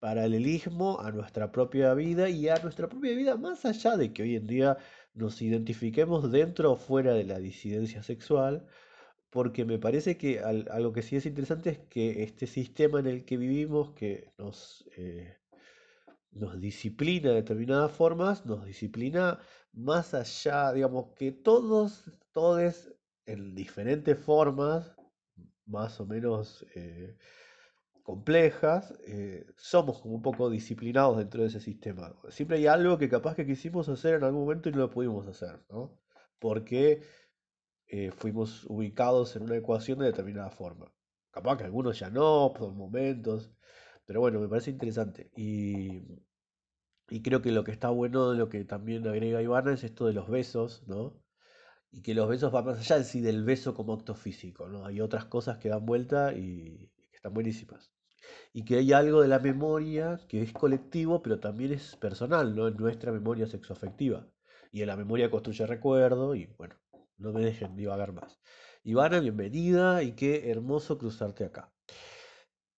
paralelismo 0.00 1.00
a 1.00 1.12
nuestra 1.12 1.52
propia 1.52 1.94
vida 1.94 2.28
y 2.28 2.48
a 2.48 2.56
nuestra 2.56 2.88
propia 2.88 3.14
vida, 3.14 3.36
más 3.36 3.64
allá 3.64 3.96
de 3.96 4.12
que 4.12 4.22
hoy 4.22 4.36
en 4.36 4.46
día 4.46 4.78
nos 5.14 5.40
identifiquemos 5.42 6.30
dentro 6.32 6.72
o 6.72 6.76
fuera 6.76 7.12
de 7.14 7.24
la 7.24 7.38
disidencia 7.38 8.02
sexual, 8.02 8.66
porque 9.30 9.64
me 9.64 9.78
parece 9.78 10.16
que 10.16 10.40
algo 10.40 10.92
que 10.92 11.02
sí 11.02 11.16
es 11.16 11.26
interesante 11.26 11.70
es 11.70 11.78
que 11.78 12.22
este 12.24 12.46
sistema 12.46 12.98
en 13.00 13.06
el 13.06 13.24
que 13.24 13.36
vivimos, 13.36 13.92
que 13.92 14.32
nos, 14.38 14.88
eh, 14.96 15.36
nos 16.32 16.60
disciplina 16.60 17.30
de 17.30 17.36
determinadas 17.36 17.92
formas, 17.92 18.46
nos 18.46 18.64
disciplina 18.64 19.38
más 19.72 20.14
allá, 20.14 20.72
digamos, 20.72 21.12
que 21.14 21.30
todos, 21.32 22.10
todos 22.32 22.90
en 23.26 23.54
diferentes 23.54 24.18
formas, 24.18 24.96
más 25.66 26.00
o 26.00 26.06
menos 26.06 26.66
eh, 26.74 27.16
complejas, 28.10 28.92
eh, 29.06 29.46
somos 29.56 30.00
como 30.00 30.16
un 30.16 30.22
poco 30.22 30.50
disciplinados 30.50 31.18
dentro 31.18 31.42
de 31.42 31.48
ese 31.48 31.60
sistema. 31.60 32.12
Siempre 32.30 32.56
hay 32.58 32.66
algo 32.66 32.98
que 32.98 33.08
capaz 33.08 33.36
que 33.36 33.46
quisimos 33.46 33.88
hacer 33.88 34.14
en 34.14 34.24
algún 34.24 34.42
momento 34.42 34.68
y 34.68 34.72
no 34.72 34.78
lo 34.78 34.90
pudimos 34.90 35.28
hacer, 35.28 35.64
¿no? 35.70 35.96
Porque 36.40 37.02
eh, 37.86 38.10
fuimos 38.10 38.64
ubicados 38.66 39.36
en 39.36 39.44
una 39.44 39.56
ecuación 39.56 40.00
de 40.00 40.06
determinada 40.06 40.50
forma. 40.50 40.92
Capaz 41.30 41.58
que 41.58 41.64
algunos 41.64 42.00
ya 42.00 42.10
no, 42.10 42.52
por 42.56 42.72
momentos, 42.74 43.52
pero 44.06 44.20
bueno, 44.20 44.40
me 44.40 44.48
parece 44.48 44.72
interesante. 44.72 45.30
Y, 45.36 46.02
y 47.08 47.22
creo 47.22 47.42
que 47.42 47.52
lo 47.52 47.62
que 47.62 47.70
está 47.70 47.90
bueno 47.90 48.32
de 48.32 48.38
lo 48.38 48.48
que 48.48 48.64
también 48.64 49.06
agrega 49.06 49.40
Ivana 49.40 49.72
es 49.74 49.84
esto 49.84 50.06
de 50.06 50.14
los 50.14 50.28
besos, 50.28 50.82
¿no? 50.88 51.22
Y 51.92 52.02
que 52.02 52.14
los 52.14 52.28
besos 52.28 52.50
van 52.50 52.64
más 52.64 52.80
allá 52.80 52.96
en 52.96 53.04
sí 53.04 53.20
del 53.20 53.44
beso 53.44 53.74
como 53.74 53.94
acto 53.94 54.16
físico, 54.16 54.68
¿no? 54.68 54.84
Hay 54.84 55.00
otras 55.00 55.26
cosas 55.26 55.58
que 55.58 55.68
dan 55.68 55.86
vuelta 55.86 56.32
y, 56.34 56.90
que 57.10 57.16
están 57.16 57.34
buenísimas. 57.34 57.92
Y 58.52 58.64
que 58.64 58.76
hay 58.76 58.92
algo 58.92 59.22
de 59.22 59.28
la 59.28 59.38
memoria 59.38 60.20
que 60.28 60.42
es 60.42 60.52
colectivo, 60.52 61.22
pero 61.22 61.40
también 61.40 61.72
es 61.72 61.96
personal, 61.96 62.54
¿no? 62.54 62.68
En 62.68 62.76
nuestra 62.76 63.12
memoria 63.12 63.46
sexoafectiva. 63.46 64.26
Y 64.72 64.82
en 64.82 64.88
la 64.88 64.96
memoria 64.96 65.30
construye 65.30 65.66
recuerdo 65.66 66.34
y 66.34 66.46
bueno, 66.58 66.76
no 67.18 67.32
me 67.32 67.40
dejen 67.42 67.76
divagar 67.76 68.12
más. 68.12 68.40
Ivana, 68.84 69.20
bienvenida 69.20 70.02
y 70.02 70.12
qué 70.12 70.50
hermoso 70.50 70.98
cruzarte 70.98 71.44
acá. 71.44 71.72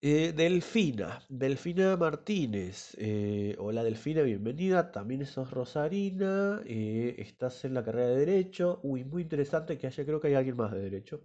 Eh, 0.04 0.32
Delfina, 0.34 1.20
Delfina 1.28 1.96
Martínez. 1.96 2.94
Eh, 2.98 3.54
hola 3.58 3.84
Delfina, 3.84 4.22
bienvenida. 4.22 4.90
También 4.90 5.24
sos 5.26 5.50
Rosarina. 5.52 6.60
Eh, 6.66 7.14
estás 7.18 7.64
en 7.64 7.74
la 7.74 7.84
carrera 7.84 8.08
de 8.08 8.16
Derecho. 8.26 8.80
Uy, 8.82 9.04
muy 9.04 9.22
interesante 9.22 9.78
que 9.78 9.86
haya, 9.86 10.04
creo 10.04 10.20
que 10.20 10.28
hay 10.28 10.34
alguien 10.34 10.56
más 10.56 10.72
de 10.72 10.80
Derecho. 10.82 11.22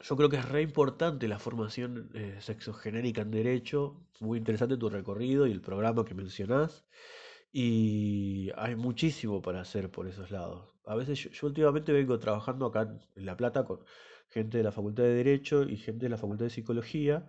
Yo 0.00 0.16
creo 0.16 0.28
que 0.28 0.36
es 0.36 0.48
re 0.48 0.62
importante 0.62 1.28
la 1.28 1.38
formación 1.38 2.10
sexogenérica 2.40 3.22
en 3.22 3.30
Derecho. 3.30 4.00
Muy 4.20 4.38
interesante 4.38 4.76
tu 4.76 4.88
recorrido 4.88 5.46
y 5.46 5.52
el 5.52 5.60
programa 5.60 6.04
que 6.04 6.14
mencionás. 6.14 6.84
Y 7.52 8.50
hay 8.56 8.76
muchísimo 8.76 9.42
para 9.42 9.60
hacer 9.60 9.90
por 9.90 10.08
esos 10.08 10.30
lados. 10.30 10.70
A 10.86 10.96
veces 10.96 11.18
yo, 11.18 11.46
últimamente 11.46 11.92
vengo 11.92 12.18
trabajando 12.18 12.66
acá 12.66 12.82
en 13.14 13.26
La 13.26 13.36
Plata 13.36 13.64
con 13.64 13.84
gente 14.28 14.58
de 14.58 14.64
la 14.64 14.72
Facultad 14.72 15.04
de 15.04 15.14
Derecho 15.14 15.62
y 15.64 15.76
gente 15.76 16.06
de 16.06 16.10
la 16.10 16.16
Facultad 16.16 16.46
de 16.46 16.50
Psicología. 16.50 17.26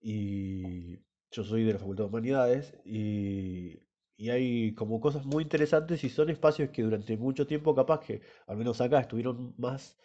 Y 0.00 0.98
yo 1.30 1.44
soy 1.44 1.64
de 1.64 1.72
la 1.72 1.78
Facultad 1.78 2.04
de 2.04 2.08
Humanidades. 2.08 2.74
Y, 2.84 3.80
y 4.16 4.30
hay 4.30 4.74
como 4.74 5.00
cosas 5.00 5.26
muy 5.26 5.42
interesantes 5.42 6.04
y 6.04 6.08
son 6.08 6.30
espacios 6.30 6.70
que 6.70 6.82
durante 6.82 7.16
mucho 7.16 7.46
tiempo 7.46 7.74
capaz 7.74 8.00
que, 8.00 8.22
al 8.46 8.56
menos 8.56 8.80
acá, 8.80 9.00
estuvieron 9.00 9.54
más 9.58 9.98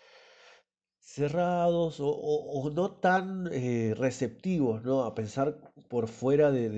cerrados 0.99 1.97
o, 1.99 2.71
no 2.73 2.91
tan 2.91 3.49
eh, 3.51 3.93
receptivos 3.97 4.83
¿no? 4.83 5.03
a 5.03 5.15
pensar 5.15 5.57
por 5.89 6.07
fuera 6.07 6.51
de, 6.51 6.69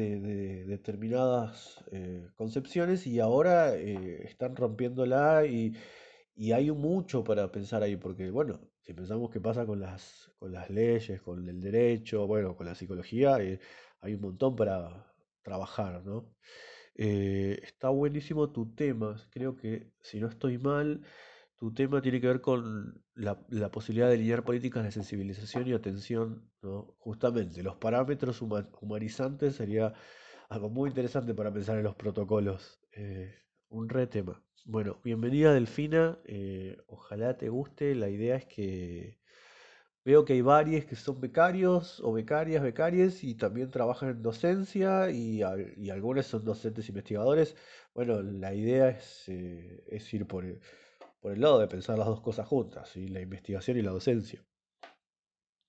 determinadas 0.66 1.84
eh, 1.92 2.28
concepciones 2.36 3.08
y 3.08 3.20
ahora 3.20 3.76
eh, 3.76 4.24
están 4.26 4.56
rompiéndola 4.56 5.46
y, 5.46 5.74
y, 6.36 6.52
hay 6.54 6.72
mucho 6.72 7.24
para 7.24 7.52
pensar 7.52 7.84
ahí, 7.84 7.98
porque 7.98 8.32
bueno, 8.32 8.60
si 8.82 8.94
pensamos 8.94 9.30
qué 9.32 9.42
pasa 9.42 9.66
con 9.66 9.80
las, 9.82 10.32
con 10.40 10.52
las 10.54 10.70
leyes, 10.70 11.22
con 11.22 11.48
el 11.50 11.60
derecho, 11.60 12.26
bueno, 12.28 12.56
con 12.56 12.66
la 12.68 12.76
psicología, 12.76 13.36
hay 13.36 14.14
un 14.14 14.22
montón 14.22 14.56
para 14.56 15.14
trabajar, 15.44 16.04
¿no? 16.06 16.34
está 16.96 17.90
buenísimo 17.90 18.52
tu 18.52 18.76
tema, 18.76 19.16
creo 19.32 19.56
que 19.56 19.92
si 20.02 20.20
no 20.20 20.28
estoy 20.28 20.58
mal, 20.60 21.02
tu 21.62 21.72
tema 21.72 22.02
tiene 22.02 22.20
que 22.20 22.26
ver 22.26 22.42
con 22.42 23.04
la, 23.14 23.38
posibilidad 23.70 24.10
de 24.10 24.18
lidiar 24.18 24.44
políticas 24.44 24.84
de 24.84 24.92
sensibilización 24.92 25.68
y 25.68 25.74
atención, 25.74 26.50
¿no? 26.64 26.96
Justamente, 26.98 27.62
los 27.62 27.76
parámetros 27.76 28.42
humanizantes 28.42 29.58
sería 29.58 29.94
algo 30.50 30.72
muy 30.72 30.90
interesante 30.90 31.36
para 31.36 31.54
pensar 31.54 31.78
en 31.78 31.84
los 31.84 31.94
protocolos. 31.94 32.82
Eh, 32.94 33.32
un 33.70 33.90
re 33.90 34.08
tema. 34.08 34.44
Bueno, 34.66 35.02
bienvenida 35.04 35.54
Delfina, 35.54 36.18
eh, 36.26 36.78
ojalá 36.88 37.38
te 37.38 37.50
guste. 37.50 37.94
La 37.94 38.10
idea 38.10 38.38
es 38.38 38.48
que 38.48 39.20
veo 40.04 40.26
que 40.26 40.34
hay 40.34 40.42
varios 40.42 40.86
que 40.86 40.96
son 40.96 41.22
becarios 41.22 42.00
o 42.00 42.12
becarias, 42.12 42.64
becarias 42.64 43.24
y 43.24 43.36
también 43.36 43.70
trabajan 43.70 44.10
en 44.10 44.24
docencia 44.24 45.12
y, 45.12 45.44
y 45.78 45.90
algunos 45.92 46.26
son 46.26 46.44
docentes 46.44 46.90
investigadores. 46.90 47.56
Bueno, 47.94 48.20
la 48.24 48.52
idea 48.56 48.90
es, 48.90 49.26
eh, 49.28 49.84
es 49.90 50.12
ir 50.12 50.26
por 50.26 50.44
por 51.22 51.32
el 51.34 51.42
lado 51.42 51.60
de 51.60 51.68
pensar 51.68 51.98
las 51.98 52.08
dos 52.08 52.20
cosas 52.22 52.48
juntas, 52.48 52.96
la 52.96 53.22
investigación 53.22 53.78
y 53.78 53.84
la 53.84 53.92
docencia. 53.92 54.44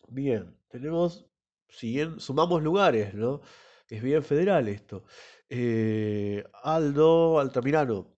Bien, 0.09 0.56
tenemos, 0.68 1.26
si 1.68 1.92
bien 1.92 2.18
sumamos 2.18 2.62
lugares, 2.62 3.14
¿no? 3.14 3.42
Es 3.88 4.02
bien 4.02 4.23
federal 4.23 4.68
esto. 4.68 5.04
Eh, 5.49 6.42
Aldo 6.62 7.38
Altamirano, 7.38 8.16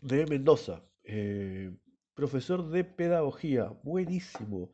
de 0.00 0.26
Mendoza, 0.26 0.82
eh, 1.04 1.70
profesor 2.14 2.68
de 2.70 2.84
pedagogía, 2.84 3.68
buenísimo. 3.82 4.72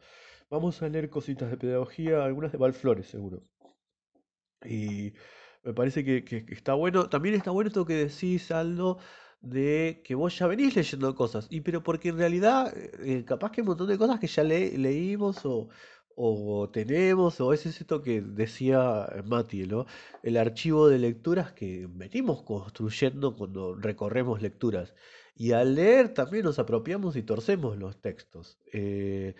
Vamos 0.48 0.80
a 0.82 0.88
leer 0.88 1.10
cositas 1.10 1.50
de 1.50 1.56
pedagogía, 1.56 2.24
algunas 2.24 2.52
de 2.52 2.58
Valflores, 2.58 3.08
seguro. 3.08 3.42
Y 4.64 5.12
me 5.64 5.74
parece 5.74 6.04
que, 6.04 6.24
que 6.24 6.44
está 6.54 6.74
bueno. 6.74 7.08
También 7.08 7.34
está 7.34 7.50
bueno 7.50 7.68
esto 7.68 7.84
que 7.84 7.94
decís, 7.94 8.50
Aldo, 8.52 8.98
de 9.40 10.02
que 10.04 10.14
vos 10.14 10.38
ya 10.38 10.46
venís 10.46 10.76
leyendo 10.76 11.14
cosas. 11.14 11.46
Y 11.50 11.60
pero 11.62 11.82
porque 11.82 12.10
en 12.10 12.18
realidad, 12.18 12.72
eh, 12.76 13.24
capaz 13.26 13.52
que 13.52 13.60
un 13.62 13.68
montón 13.68 13.88
de 13.88 13.98
cosas 13.98 14.20
que 14.20 14.26
ya 14.26 14.42
leímos 14.44 15.44
o, 15.44 15.68
o 16.16 16.68
tenemos, 16.70 17.40
o 17.40 17.52
ese 17.52 17.68
es 17.68 17.80
esto 17.80 18.02
que 18.02 18.20
decía 18.20 19.06
Mati, 19.24 19.66
¿no? 19.66 19.86
El 20.22 20.36
archivo 20.36 20.88
de 20.88 20.98
lecturas 20.98 21.52
que 21.52 21.86
venimos 21.88 22.42
construyendo 22.42 23.36
cuando 23.36 23.74
recorremos 23.76 24.42
lecturas. 24.42 24.94
Y 25.36 25.52
al 25.52 25.76
leer 25.76 26.14
también 26.14 26.44
nos 26.44 26.58
apropiamos 26.58 27.14
y 27.16 27.22
torcemos 27.22 27.78
los 27.78 28.00
textos. 28.00 28.58
Eh, 28.72 29.36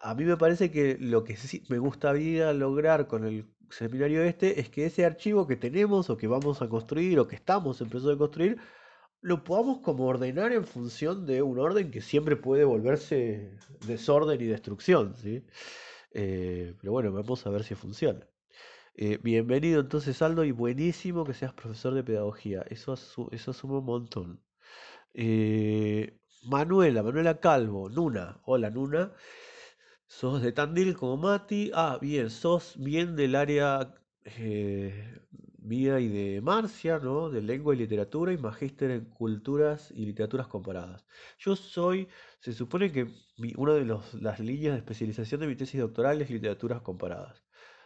a 0.00 0.14
mí 0.14 0.24
me 0.24 0.36
parece 0.38 0.70
que 0.70 0.96
lo 0.98 1.24
que 1.24 1.36
sí 1.36 1.62
me 1.68 1.78
gustaría 1.78 2.52
lograr 2.54 3.06
con 3.06 3.24
el 3.24 3.46
seminario 3.70 4.22
este 4.22 4.60
es 4.60 4.70
que 4.70 4.86
ese 4.86 5.04
archivo 5.04 5.46
que 5.46 5.56
tenemos 5.56 6.08
o 6.10 6.16
que 6.16 6.26
vamos 6.26 6.62
a 6.62 6.68
construir 6.68 7.18
o 7.18 7.28
que 7.28 7.36
estamos 7.36 7.80
en 7.80 7.90
proceso 7.90 8.16
construir, 8.16 8.58
lo 9.20 9.44
podamos 9.44 9.80
como 9.80 10.06
ordenar 10.06 10.52
en 10.52 10.64
función 10.64 11.26
de 11.26 11.42
un 11.42 11.58
orden 11.58 11.90
que 11.90 12.00
siempre 12.00 12.36
puede 12.36 12.64
volverse 12.64 13.56
desorden 13.86 14.40
y 14.40 14.46
destrucción, 14.46 15.16
¿sí? 15.16 15.44
Eh, 16.12 16.74
pero 16.80 16.92
bueno, 16.92 17.12
vamos 17.12 17.46
a 17.46 17.50
ver 17.50 17.64
si 17.64 17.74
funciona. 17.74 18.26
Eh, 18.94 19.18
bienvenido 19.22 19.80
entonces 19.80 20.20
Aldo 20.22 20.44
y 20.44 20.52
buenísimo 20.52 21.24
que 21.24 21.34
seas 21.34 21.52
profesor 21.52 21.94
de 21.94 22.02
pedagogía, 22.04 22.62
eso, 22.68 22.94
eso 23.30 23.52
suma 23.52 23.78
un 23.78 23.84
montón. 23.84 24.42
Eh, 25.14 26.18
Manuela, 26.44 27.02
Manuela 27.02 27.40
Calvo, 27.40 27.88
Nuna, 27.88 28.40
hola 28.44 28.70
Nuna, 28.70 29.12
sos 30.06 30.42
de 30.42 30.52
Tandil 30.52 30.96
como 30.96 31.16
Mati, 31.16 31.70
ah 31.74 31.98
bien, 32.00 32.30
sos 32.30 32.76
bien 32.78 33.16
del 33.16 33.34
área 33.34 33.94
Vida 35.68 36.00
y 36.00 36.08
de 36.08 36.40
Marcia, 36.40 36.98
¿no? 36.98 37.30
De 37.30 37.42
lengua 37.42 37.74
y 37.74 37.78
literatura 37.78 38.32
y 38.32 38.38
magíster 38.38 38.90
en 38.90 39.04
culturas 39.06 39.90
y 39.94 40.06
literaturas 40.06 40.48
comparadas. 40.48 41.06
Yo 41.38 41.56
soy, 41.56 42.08
se 42.40 42.52
supone 42.52 42.90
que 42.92 43.08
una 43.56 43.74
de 43.74 43.84
las 44.20 44.40
líneas 44.40 44.74
de 44.74 44.78
especialización 44.78 45.40
de 45.40 45.46
mi 45.46 45.56
tesis 45.56 45.80
doctoral 45.80 46.20
es 46.22 46.30
literaturas 46.30 46.80
comparadas. 46.82 47.44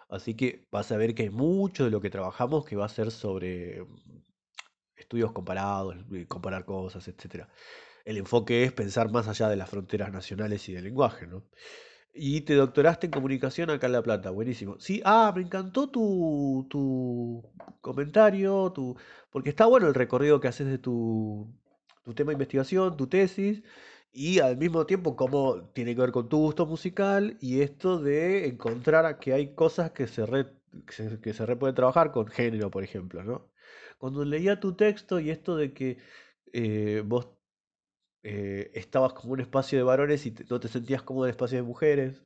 Así 0.09 0.35
que 0.35 0.69
vas 0.71 0.93
a 0.93 0.97
ver 0.99 1.15
que 1.15 1.25
hay 1.25 1.31
mucho 1.31 1.85
de 1.85 1.91
lo 1.91 2.01
que 2.01 2.11
trabajamos 2.11 2.65
que 2.67 2.77
va 2.77 2.85
a 2.87 2.89
ser 2.89 3.11
sobre 3.11 3.83
mm, 3.83 4.23
estudios 4.97 5.33
comparados, 5.33 5.97
eh, 6.13 6.27
comparar 6.29 6.65
cosas, 6.65 7.09
etc. 7.09 7.49
El 8.05 8.19
enfoque 8.19 8.65
es 8.65 8.73
pensar 8.73 9.11
más 9.11 9.29
allá 9.29 9.49
de 9.49 9.57
las 9.57 9.71
fronteras 9.71 10.13
nacionales 10.13 10.69
y 10.69 10.75
del 10.75 10.85
lenguaje, 10.85 11.27
¿no? 11.27 11.45
Y 12.15 12.43
te 12.43 12.55
doctoraste 12.55 13.07
en 13.07 13.13
comunicación 13.13 13.71
acá 13.71 13.87
en 13.87 13.93
La 13.95 14.03
Plata, 14.03 14.31
buenísimo. 14.31 14.79
Sí, 14.79 15.01
ah, 15.05 15.33
me 15.35 15.43
encantó 15.43 15.89
tu, 15.89 16.67
tu 16.69 17.43
comentario, 17.81 18.71
tu, 18.73 18.97
porque 19.31 19.51
está 19.51 19.67
bueno 19.67 19.89
el 19.89 19.95
recorrido 19.95 20.39
que 20.41 20.49
haces 20.49 20.67
de 20.67 20.79
tu, 20.79 21.49
tu 22.05 22.15
tema 22.15 22.31
de 22.31 22.35
investigación, 22.35 22.97
tu 22.97 23.07
tesis, 23.09 23.63
y 24.13 24.41
al 24.41 24.59
mismo 24.59 24.87
tiempo 24.87 25.17
cómo 25.17 25.65
tiene 25.73 25.95
que 25.95 26.01
ver 26.03 26.13
con 26.13 26.29
tu 26.29 26.39
gusto 26.39 26.67
musical 26.67 27.37
y 27.41 27.63
esto 27.63 27.99
de 27.99 28.47
encontrar 28.47 29.19
que 29.19 29.33
hay 29.33 29.55
cosas 29.55 29.93
que 29.93 30.07
se, 30.07 30.25
que 30.87 31.33
se, 31.33 31.57
pueden 31.57 31.75
trabajar 31.75 32.13
con 32.13 32.27
género, 32.29 32.71
por 32.71 32.85
ejemplo, 32.85 33.25
¿no? 33.25 33.49
Cuando 33.99 34.25
leía 34.25 34.61
tu 34.61 34.75
texto 34.77 35.21
y 35.21 35.31
esto 35.31 35.57
de 35.57 35.73
que 35.73 35.99
eh, 36.53 37.03
vos 37.07 37.29
eh, 38.23 38.71
estabas 38.75 39.13
como 39.15 39.33
un 39.33 39.41
espacio 39.41 39.79
de 39.79 39.85
varones 39.85 40.27
y 40.27 40.35
no 40.49 40.61
te 40.61 40.69
sentías 40.69 41.03
como 41.03 41.21
un 41.21 41.29
espacio 41.29 41.59
de 41.59 41.63
mujeres. 41.65 42.23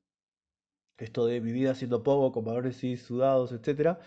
Esto 0.99 1.26
de 1.26 1.41
mi 1.41 1.53
vida 1.53 1.75
siendo 1.75 2.03
poco, 2.03 2.33
con 2.33 2.45
varones 2.45 2.83
y 2.85 2.97
sudados, 2.97 3.53
etc. 3.53 3.99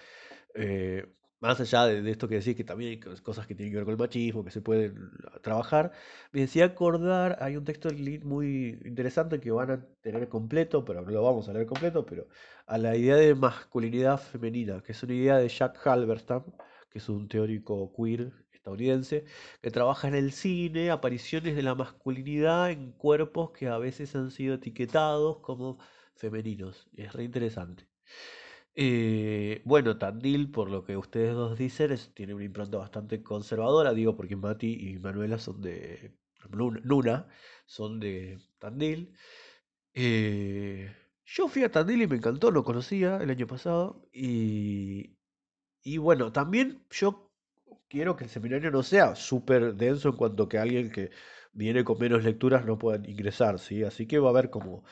Eh, 0.55 1.05
más 1.39 1.59
allá 1.61 1.85
de, 1.85 2.09
esto 2.11 2.27
que 2.27 2.35
decís, 2.35 2.55
que 2.55 2.63
también 2.63 2.91
hay 2.91 3.21
cosas 3.21 3.47
que 3.47 3.55
tienen 3.55 3.71
que 3.71 3.77
ver 3.77 3.85
con 3.85 3.93
el 3.93 3.99
machismo, 3.99 4.43
que 4.43 4.51
se 4.51 4.61
pueden 4.61 5.11
trabajar, 5.41 5.91
me 6.31 6.41
decía 6.41 6.65
acordar, 6.65 7.37
hay 7.41 7.55
un 7.55 7.63
texto 7.63 7.89
muy 8.23 8.79
interesante 8.85 9.39
que 9.39 9.51
van 9.51 9.71
a 9.71 9.85
tener 10.01 10.27
completo, 10.29 10.83
pero 10.85 11.01
no 11.01 11.11
lo 11.11 11.23
vamos 11.23 11.47
a 11.47 11.53
leer 11.53 11.65
completo, 11.67 12.05
pero 12.05 12.27
a 12.67 12.77
la 12.77 12.95
idea 12.95 13.15
de 13.15 13.35
masculinidad 13.35 14.19
femenina, 14.19 14.81
que 14.83 14.91
es 14.91 15.03
una 15.03 15.13
idea 15.13 15.37
de 15.37 15.47
Jack 15.49 15.85
Halberstam, 15.87 16.43
que 16.89 16.99
es 16.99 17.09
un 17.09 17.27
teórico 17.27 17.93
queer 17.95 18.31
que 19.61 19.71
trabaja 19.71 20.07
en 20.07 20.15
el 20.15 20.31
cine, 20.31 20.91
apariciones 20.91 21.55
de 21.55 21.63
la 21.63 21.75
masculinidad 21.75 22.71
en 22.71 22.91
cuerpos 22.93 23.51
que 23.51 23.67
a 23.67 23.77
veces 23.77 24.15
han 24.15 24.31
sido 24.31 24.55
etiquetados 24.55 25.39
como 25.39 25.79
femeninos. 26.15 26.87
Es 26.95 27.13
re 27.13 27.23
interesante. 27.23 27.87
Eh, 28.75 29.61
bueno, 29.65 29.97
Tandil, 29.97 30.51
por 30.51 30.69
lo 30.69 30.83
que 30.85 30.95
ustedes 30.97 31.33
dos 31.33 31.57
dicen, 31.57 31.95
tiene 32.13 32.33
una 32.33 32.45
impronta 32.45 32.77
bastante 32.77 33.21
conservadora, 33.23 33.93
digo, 33.93 34.15
porque 34.15 34.35
Mati 34.35 34.91
y 34.91 34.99
Manuela 34.99 35.37
son 35.39 35.61
de. 35.61 36.13
Luna, 36.51 37.27
son 37.65 37.99
de 37.99 38.39
Tandil. 38.59 39.13
Eh, 39.93 40.95
yo 41.25 41.47
fui 41.49 41.63
a 41.63 41.71
Tandil 41.71 42.01
y 42.03 42.07
me 42.07 42.17
encantó, 42.17 42.51
lo 42.51 42.63
conocía 42.63 43.17
el 43.17 43.29
año 43.31 43.47
pasado. 43.47 44.07
Y, 44.13 45.17
y 45.83 45.97
bueno, 45.97 46.31
también 46.31 46.85
yo 46.91 47.28
quiero 47.87 48.15
que 48.15 48.25
el 48.25 48.29
seminario 48.29 48.71
no 48.71 48.83
sea 48.83 49.15
súper 49.15 49.75
denso 49.75 50.09
en 50.09 50.15
cuanto 50.15 50.47
que 50.49 50.57
alguien 50.57 50.91
que 50.91 51.11
viene 51.53 51.83
con 51.83 51.99
menos 51.99 52.23
lecturas 52.23 52.65
no 52.65 52.77
pueda 52.77 53.07
ingresar, 53.09 53.59
¿sí? 53.59 53.83
Así 53.83 54.07
que 54.07 54.19
va 54.19 54.29
a 54.29 54.31
haber 54.31 54.49
como. 54.49 54.83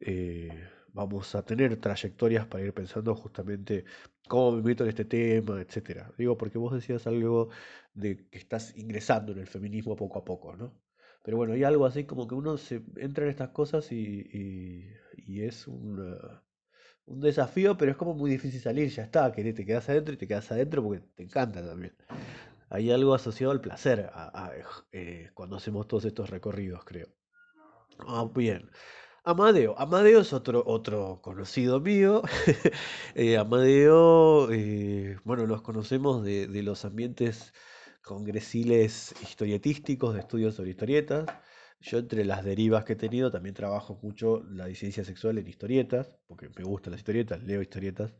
Eh, 0.00 0.50
vamos 0.96 1.34
a 1.34 1.44
tener 1.44 1.76
trayectorias 1.76 2.46
para 2.46 2.64
ir 2.64 2.72
pensando 2.72 3.14
justamente 3.14 3.84
cómo 4.28 4.52
me 4.52 4.62
meto 4.62 4.82
en 4.84 4.90
este 4.90 5.04
tema, 5.04 5.60
etcétera. 5.60 6.10
Digo, 6.16 6.38
porque 6.38 6.58
vos 6.58 6.72
decías 6.74 7.06
algo 7.06 7.50
de 7.94 8.28
que 8.30 8.38
estás 8.38 8.74
ingresando 8.76 9.32
en 9.32 9.38
el 9.38 9.46
feminismo 9.46 9.94
poco 9.94 10.18
a 10.18 10.24
poco, 10.24 10.56
¿no? 10.56 10.72
Pero 11.22 11.36
bueno, 11.36 11.52
hay 11.54 11.64
algo 11.64 11.86
así 11.86 12.04
como 12.04 12.26
que 12.28 12.34
uno 12.34 12.56
se 12.56 12.82
entra 12.96 13.24
en 13.24 13.30
estas 13.30 13.50
cosas 13.50 13.90
y, 13.92 14.88
es 15.26 15.66
un 17.06 17.20
desafío, 17.20 17.76
pero 17.76 17.92
es 17.92 17.96
como 17.96 18.14
muy 18.14 18.30
difícil 18.30 18.60
salir, 18.60 18.90
ya 18.90 19.04
está, 19.04 19.32
que 19.32 19.52
te 19.52 19.64
quedas 19.64 19.88
adentro 19.88 20.14
y 20.14 20.16
te 20.16 20.26
quedas 20.26 20.50
adentro 20.50 20.82
porque 20.82 21.02
te 21.14 21.22
encanta 21.22 21.64
también. 21.64 21.94
Hay 22.68 22.90
algo 22.90 23.14
asociado 23.14 23.52
al 23.52 23.60
placer 23.60 24.10
eh, 24.92 25.30
cuando 25.34 25.56
hacemos 25.56 25.86
todos 25.86 26.04
estos 26.04 26.30
recorridos, 26.30 26.84
creo. 26.84 27.08
Ah, 28.00 28.28
bien. 28.34 28.70
Amadeo. 29.24 29.74
Amadeo 29.78 30.20
es 30.20 30.32
otro, 30.32 30.62
otro 30.66 31.20
conocido 31.22 31.80
mío. 31.80 32.22
Eh, 33.14 33.38
Amadeo, 33.38 34.52
eh, 34.52 35.18
bueno, 35.24 35.46
los 35.46 35.62
conocemos 35.62 36.22
de, 36.22 36.48
los 36.62 36.84
ambientes 36.84 37.54
congresiles 38.02 39.14
historietísticos, 39.22 40.14
de 40.14 40.20
estudios 40.20 40.54
sobre 40.54 40.70
historietas. 40.70 41.26
Yo 41.80 41.98
entre 41.98 42.24
las 42.24 42.44
derivas 42.44 42.84
que 42.84 42.94
he 42.94 42.96
tenido 42.96 43.30
también 43.30 43.54
trabajo 43.54 43.98
mucho 44.02 44.42
la 44.44 44.66
disidencia 44.66 45.04
sexual 45.04 45.38
en 45.38 45.46
historietas, 45.46 46.18
porque 46.26 46.50
me 46.56 46.64
gustan 46.64 46.92
las 46.92 47.00
historietas, 47.00 47.42
leo 47.42 47.62
historietas. 47.62 48.14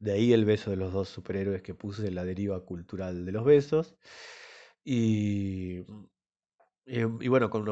De 0.00 0.12
ahí 0.12 0.32
el 0.32 0.44
beso 0.44 0.70
de 0.70 0.76
los 0.76 0.92
dos 0.92 1.08
superhéroes 1.08 1.62
que 1.62 1.74
puse 1.74 2.06
en 2.06 2.14
la 2.14 2.24
deriva 2.24 2.64
cultural 2.64 3.24
de 3.24 3.32
los 3.32 3.44
besos. 3.44 3.96
Y 4.84 5.84
eh, 6.90 7.06
y 7.20 7.28
bueno, 7.28 7.50
con 7.50 7.66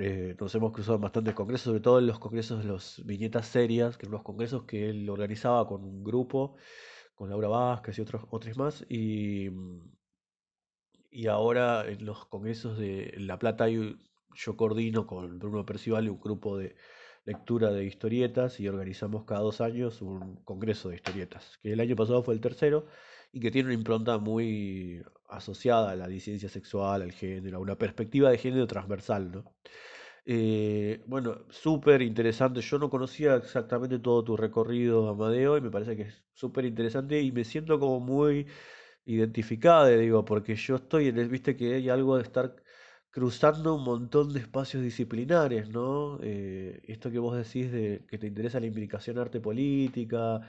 eh, 0.00 0.36
nos 0.38 0.54
hemos 0.56 0.72
cruzado 0.72 0.96
en 0.96 1.02
bastantes 1.02 1.34
congresos, 1.34 1.64
sobre 1.66 1.80
todo 1.80 2.00
en 2.00 2.08
los 2.08 2.18
congresos 2.18 2.58
de 2.62 2.64
los 2.68 3.00
viñetas 3.06 3.46
serias, 3.46 3.96
que 3.96 4.06
eran 4.06 4.14
los 4.14 4.24
congresos 4.24 4.64
que 4.64 4.90
él 4.90 5.08
organizaba 5.08 5.66
con 5.68 5.84
un 5.84 6.02
grupo, 6.02 6.56
con 7.14 7.30
Laura 7.30 7.48
Vázquez 7.48 7.98
y 7.98 8.00
otros, 8.02 8.24
otros 8.30 8.56
más. 8.58 8.84
Y, 8.88 9.48
y 11.10 11.26
ahora 11.26 11.86
en 11.88 12.04
los 12.04 12.26
congresos 12.26 12.78
de 12.78 13.14
La 13.18 13.38
Plata 13.38 13.68
yo 14.34 14.56
coordino 14.56 15.06
con 15.06 15.38
Bruno 15.38 15.64
Percival 15.66 16.08
un 16.08 16.20
grupo 16.20 16.56
de 16.56 16.76
lectura 17.24 17.70
de 17.72 17.84
historietas 17.84 18.58
y 18.60 18.68
organizamos 18.68 19.24
cada 19.24 19.40
dos 19.40 19.60
años 19.60 20.00
un 20.02 20.36
congreso 20.44 20.88
de 20.88 20.96
historietas, 20.96 21.58
que 21.62 21.72
el 21.72 21.80
año 21.80 21.96
pasado 21.96 22.22
fue 22.22 22.34
el 22.34 22.40
tercero 22.40 22.86
y 23.32 23.40
que 23.40 23.50
tiene 23.50 23.66
una 23.68 23.74
impronta 23.74 24.18
muy 24.18 25.02
asociada 25.28 25.90
a 25.90 25.96
la 25.96 26.08
disidencia 26.08 26.48
sexual, 26.48 27.02
al 27.02 27.12
género, 27.12 27.58
a 27.58 27.60
una 27.60 27.76
perspectiva 27.76 28.30
de 28.30 28.38
género 28.38 28.66
transversal, 28.66 29.30
¿no? 29.30 29.44
Eh, 30.24 31.02
bueno, 31.06 31.46
súper 31.50 32.02
interesante. 32.02 32.60
Yo 32.60 32.78
no 32.78 32.90
conocía 32.90 33.36
exactamente 33.36 33.98
todo 33.98 34.22
tu 34.24 34.36
recorrido, 34.36 35.08
Amadeo, 35.08 35.56
y 35.56 35.60
me 35.62 35.70
parece 35.70 35.96
que 35.96 36.02
es 36.02 36.22
súper 36.34 36.66
interesante 36.66 37.20
y 37.22 37.32
me 37.32 37.44
siento 37.44 37.78
como 37.80 38.00
muy 38.00 38.46
identificada, 39.06 39.88
digo, 39.88 40.24
porque 40.24 40.54
yo 40.56 40.76
estoy 40.76 41.08
en 41.08 41.18
el, 41.18 41.28
viste 41.30 41.56
que 41.56 41.74
hay 41.76 41.88
algo 41.88 42.16
de 42.16 42.24
estar 42.24 42.54
cruzando 43.10 43.74
un 43.74 43.84
montón 43.84 44.32
de 44.32 44.40
espacios 44.40 44.82
disciplinares, 44.82 45.68
¿no? 45.70 46.18
Eh, 46.22 46.80
esto 46.84 47.10
que 47.10 47.18
vos 47.18 47.36
decís 47.36 47.72
de 47.72 48.04
que 48.08 48.18
te 48.18 48.26
interesa 48.26 48.60
la 48.60 48.66
implicación 48.66 49.18
arte 49.18 49.40
política, 49.40 50.40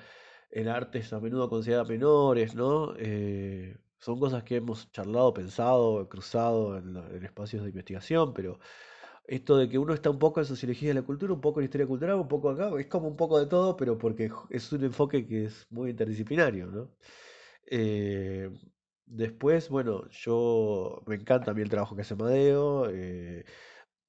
en 0.51 0.67
artes 0.67 1.13
a 1.13 1.19
menudo 1.19 1.49
consideradas 1.49 1.89
menores, 1.89 2.55
¿no? 2.55 2.93
Eh, 2.97 3.77
son 3.99 4.19
cosas 4.19 4.43
que 4.43 4.57
hemos 4.57 4.91
charlado, 4.91 5.33
pensado, 5.33 6.07
cruzado 6.09 6.77
en, 6.77 7.23
espacios 7.23 7.63
de 7.63 7.69
investigación, 7.69 8.33
pero 8.33 8.59
esto 9.27 9.57
de 9.57 9.69
que 9.69 9.77
uno 9.77 9.93
está 9.93 10.09
un 10.09 10.19
poco 10.19 10.39
en 10.39 10.45
sociología 10.45 10.89
de 10.89 10.95
la 10.95 11.03
cultura, 11.03 11.33
un 11.33 11.41
poco 11.41 11.59
en 11.59 11.65
historia 11.65 11.87
cultural, 11.87 12.15
un 12.17 12.27
poco 12.27 12.49
acá, 12.49 12.71
es 12.79 12.87
como 12.87 13.07
un 13.07 13.17
poco 13.17 13.39
de 13.39 13.47
todo, 13.47 13.77
pero 13.77 13.97
porque 13.97 14.31
es 14.49 14.71
un 14.73 14.83
enfoque 14.83 15.27
que 15.27 15.45
es 15.45 15.67
muy 15.69 15.91
interdisciplinario, 15.91 16.67
¿no? 16.67 16.89
Eh, 17.67 18.49
después, 19.09 19.69
bueno, 19.69 20.09
yo 20.11 21.03
me 21.07 21.15
encanta 21.15 21.51
a 21.51 21.53
mí 21.53 21.61
el 21.61 21.69
trabajo 21.69 21.95
que 21.95 22.01
hace 22.03 22.13
Amadeo. 22.13 22.89
Eh, 22.89 23.45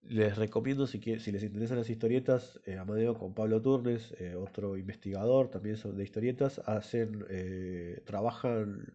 les 0.03 0.37
recomiendo, 0.37 0.87
si, 0.87 1.01
si 1.19 1.33
les 1.33 1.43
interesan 1.43 1.79
las 1.79 1.91
historietas, 1.91 2.61
eh, 2.65 2.77
Amadeo 2.79 3.15
con 3.15 3.35
Pablo 3.35 3.61
Turnes, 3.61 4.15
eh, 4.19 4.35
otro 4.35 4.77
investigador 4.77 5.51
también 5.51 5.77
son 5.77 5.97
de 5.97 6.05
historietas, 6.05 6.59
hacen, 6.61 7.25
eh, 7.29 8.03
trabajan 8.07 8.95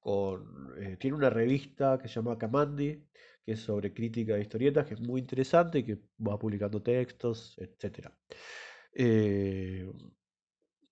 con, 0.00 0.74
tiene 0.98 1.16
una 1.16 1.30
revista 1.30 1.98
que 1.98 2.08
se 2.08 2.14
llama 2.14 2.38
Camandi, 2.38 3.06
que 3.44 3.52
es 3.52 3.60
sobre 3.60 3.92
crítica 3.92 4.34
de 4.34 4.42
historietas, 4.42 4.86
que 4.86 4.94
es 4.94 5.00
muy 5.00 5.20
interesante, 5.20 5.84
que 5.84 5.98
va 6.26 6.38
publicando 6.38 6.82
textos, 6.82 7.56
etc. 7.58 8.08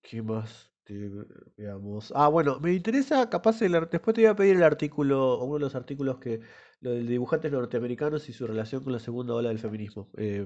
¿Qué 0.01 0.21
más? 0.21 0.71
Veamos. 1.57 2.11
Ah, 2.15 2.27
bueno, 2.27 2.59
me 2.59 2.73
interesa, 2.73 3.29
capaz, 3.29 3.61
el, 3.61 3.73
después 3.91 4.13
te 4.15 4.21
voy 4.21 4.25
a 4.25 4.35
pedir 4.35 4.55
el 4.55 4.63
artículo, 4.63 5.39
uno 5.43 5.55
de 5.55 5.59
los 5.59 5.75
artículos 5.75 6.17
que, 6.19 6.41
lo 6.81 6.91
del 6.91 7.07
dibujantes 7.07 7.51
norteamericanos 7.51 8.29
y 8.29 8.33
su 8.33 8.47
relación 8.47 8.83
con 8.83 8.93
la 8.93 8.99
segunda 8.99 9.33
ola 9.33 9.49
del 9.49 9.59
feminismo. 9.59 10.09
Eh, 10.17 10.45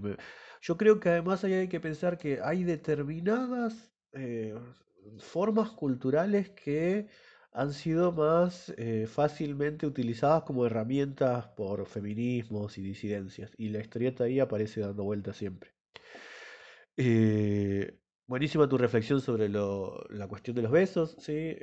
yo 0.62 0.78
creo 0.78 1.00
que 1.00 1.10
además 1.10 1.44
hay 1.44 1.68
que 1.68 1.80
pensar 1.80 2.18
que 2.18 2.40
hay 2.42 2.64
determinadas 2.64 3.92
eh, 4.14 4.56
formas 5.20 5.72
culturales 5.72 6.50
que 6.52 7.08
han 7.52 7.74
sido 7.74 8.12
más 8.12 8.74
eh, 8.78 9.06
fácilmente 9.08 9.86
utilizadas 9.86 10.44
como 10.44 10.66
herramientas 10.66 11.48
por 11.50 11.86
feminismos 11.86 12.78
y 12.78 12.82
disidencias. 12.82 13.52
Y 13.58 13.70
la 13.70 13.80
historieta 13.80 14.24
ahí 14.24 14.40
aparece 14.40 14.82
dando 14.82 15.04
vueltas 15.04 15.38
siempre. 15.38 15.72
Buenísima 18.34 18.68
tu 18.68 18.80
reflexión 18.80 19.22
sobre 19.22 19.48
la 19.48 20.28
cuestión 20.28 20.56
de 20.56 20.64
los 20.64 20.72
besos, 20.72 21.16
¿sí? 21.20 21.56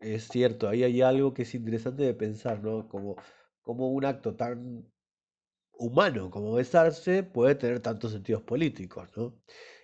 Es 0.00 0.28
cierto, 0.28 0.66
ahí 0.66 0.82
hay 0.82 1.02
algo 1.02 1.34
que 1.34 1.42
es 1.42 1.54
interesante 1.54 2.04
de 2.04 2.14
pensar, 2.14 2.62
¿no? 2.62 2.88
Como, 2.88 3.16
como 3.60 3.90
un 3.90 4.06
acto 4.06 4.34
tan 4.34 4.90
humano 5.72 6.30
como 6.30 6.54
besarse 6.54 7.22
puede 7.22 7.54
tener 7.54 7.80
tantos 7.80 8.12
sentidos 8.12 8.42
políticos, 8.42 9.10
¿no? 9.14 9.34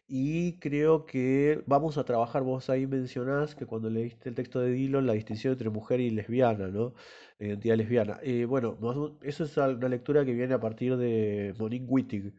Y 0.09 0.59
creo 0.59 1.05
que 1.05 1.63
vamos 1.67 1.99
a 1.99 2.05
trabajar, 2.05 2.43
vos 2.43 2.71
ahí 2.71 2.87
mencionás 2.87 3.55
que 3.55 3.67
cuando 3.67 3.91
leíste 3.91 4.31
el 4.31 4.35
texto 4.37 4.61
de 4.61 4.71
Dillon, 4.71 5.07
la 5.07 5.13
distinción 5.15 5.53
entre 5.53 5.69
mujer 5.69 6.01
y 6.01 6.11
lesbiana, 6.11 6.69
¿no? 6.69 6.95
La 7.39 7.49
identidad 7.49 7.77
lesbiana. 7.77 8.21
Eh, 8.23 8.47
bueno, 8.47 8.79
eso 9.23 9.45
es 9.45 9.57
una 9.59 9.89
lectura 9.89 10.25
que 10.25 10.33
viene 10.33 10.55
a 10.55 10.61
partir 10.61 10.97
de 10.97 11.55
Monique 11.59 11.87
Wittig 11.87 12.33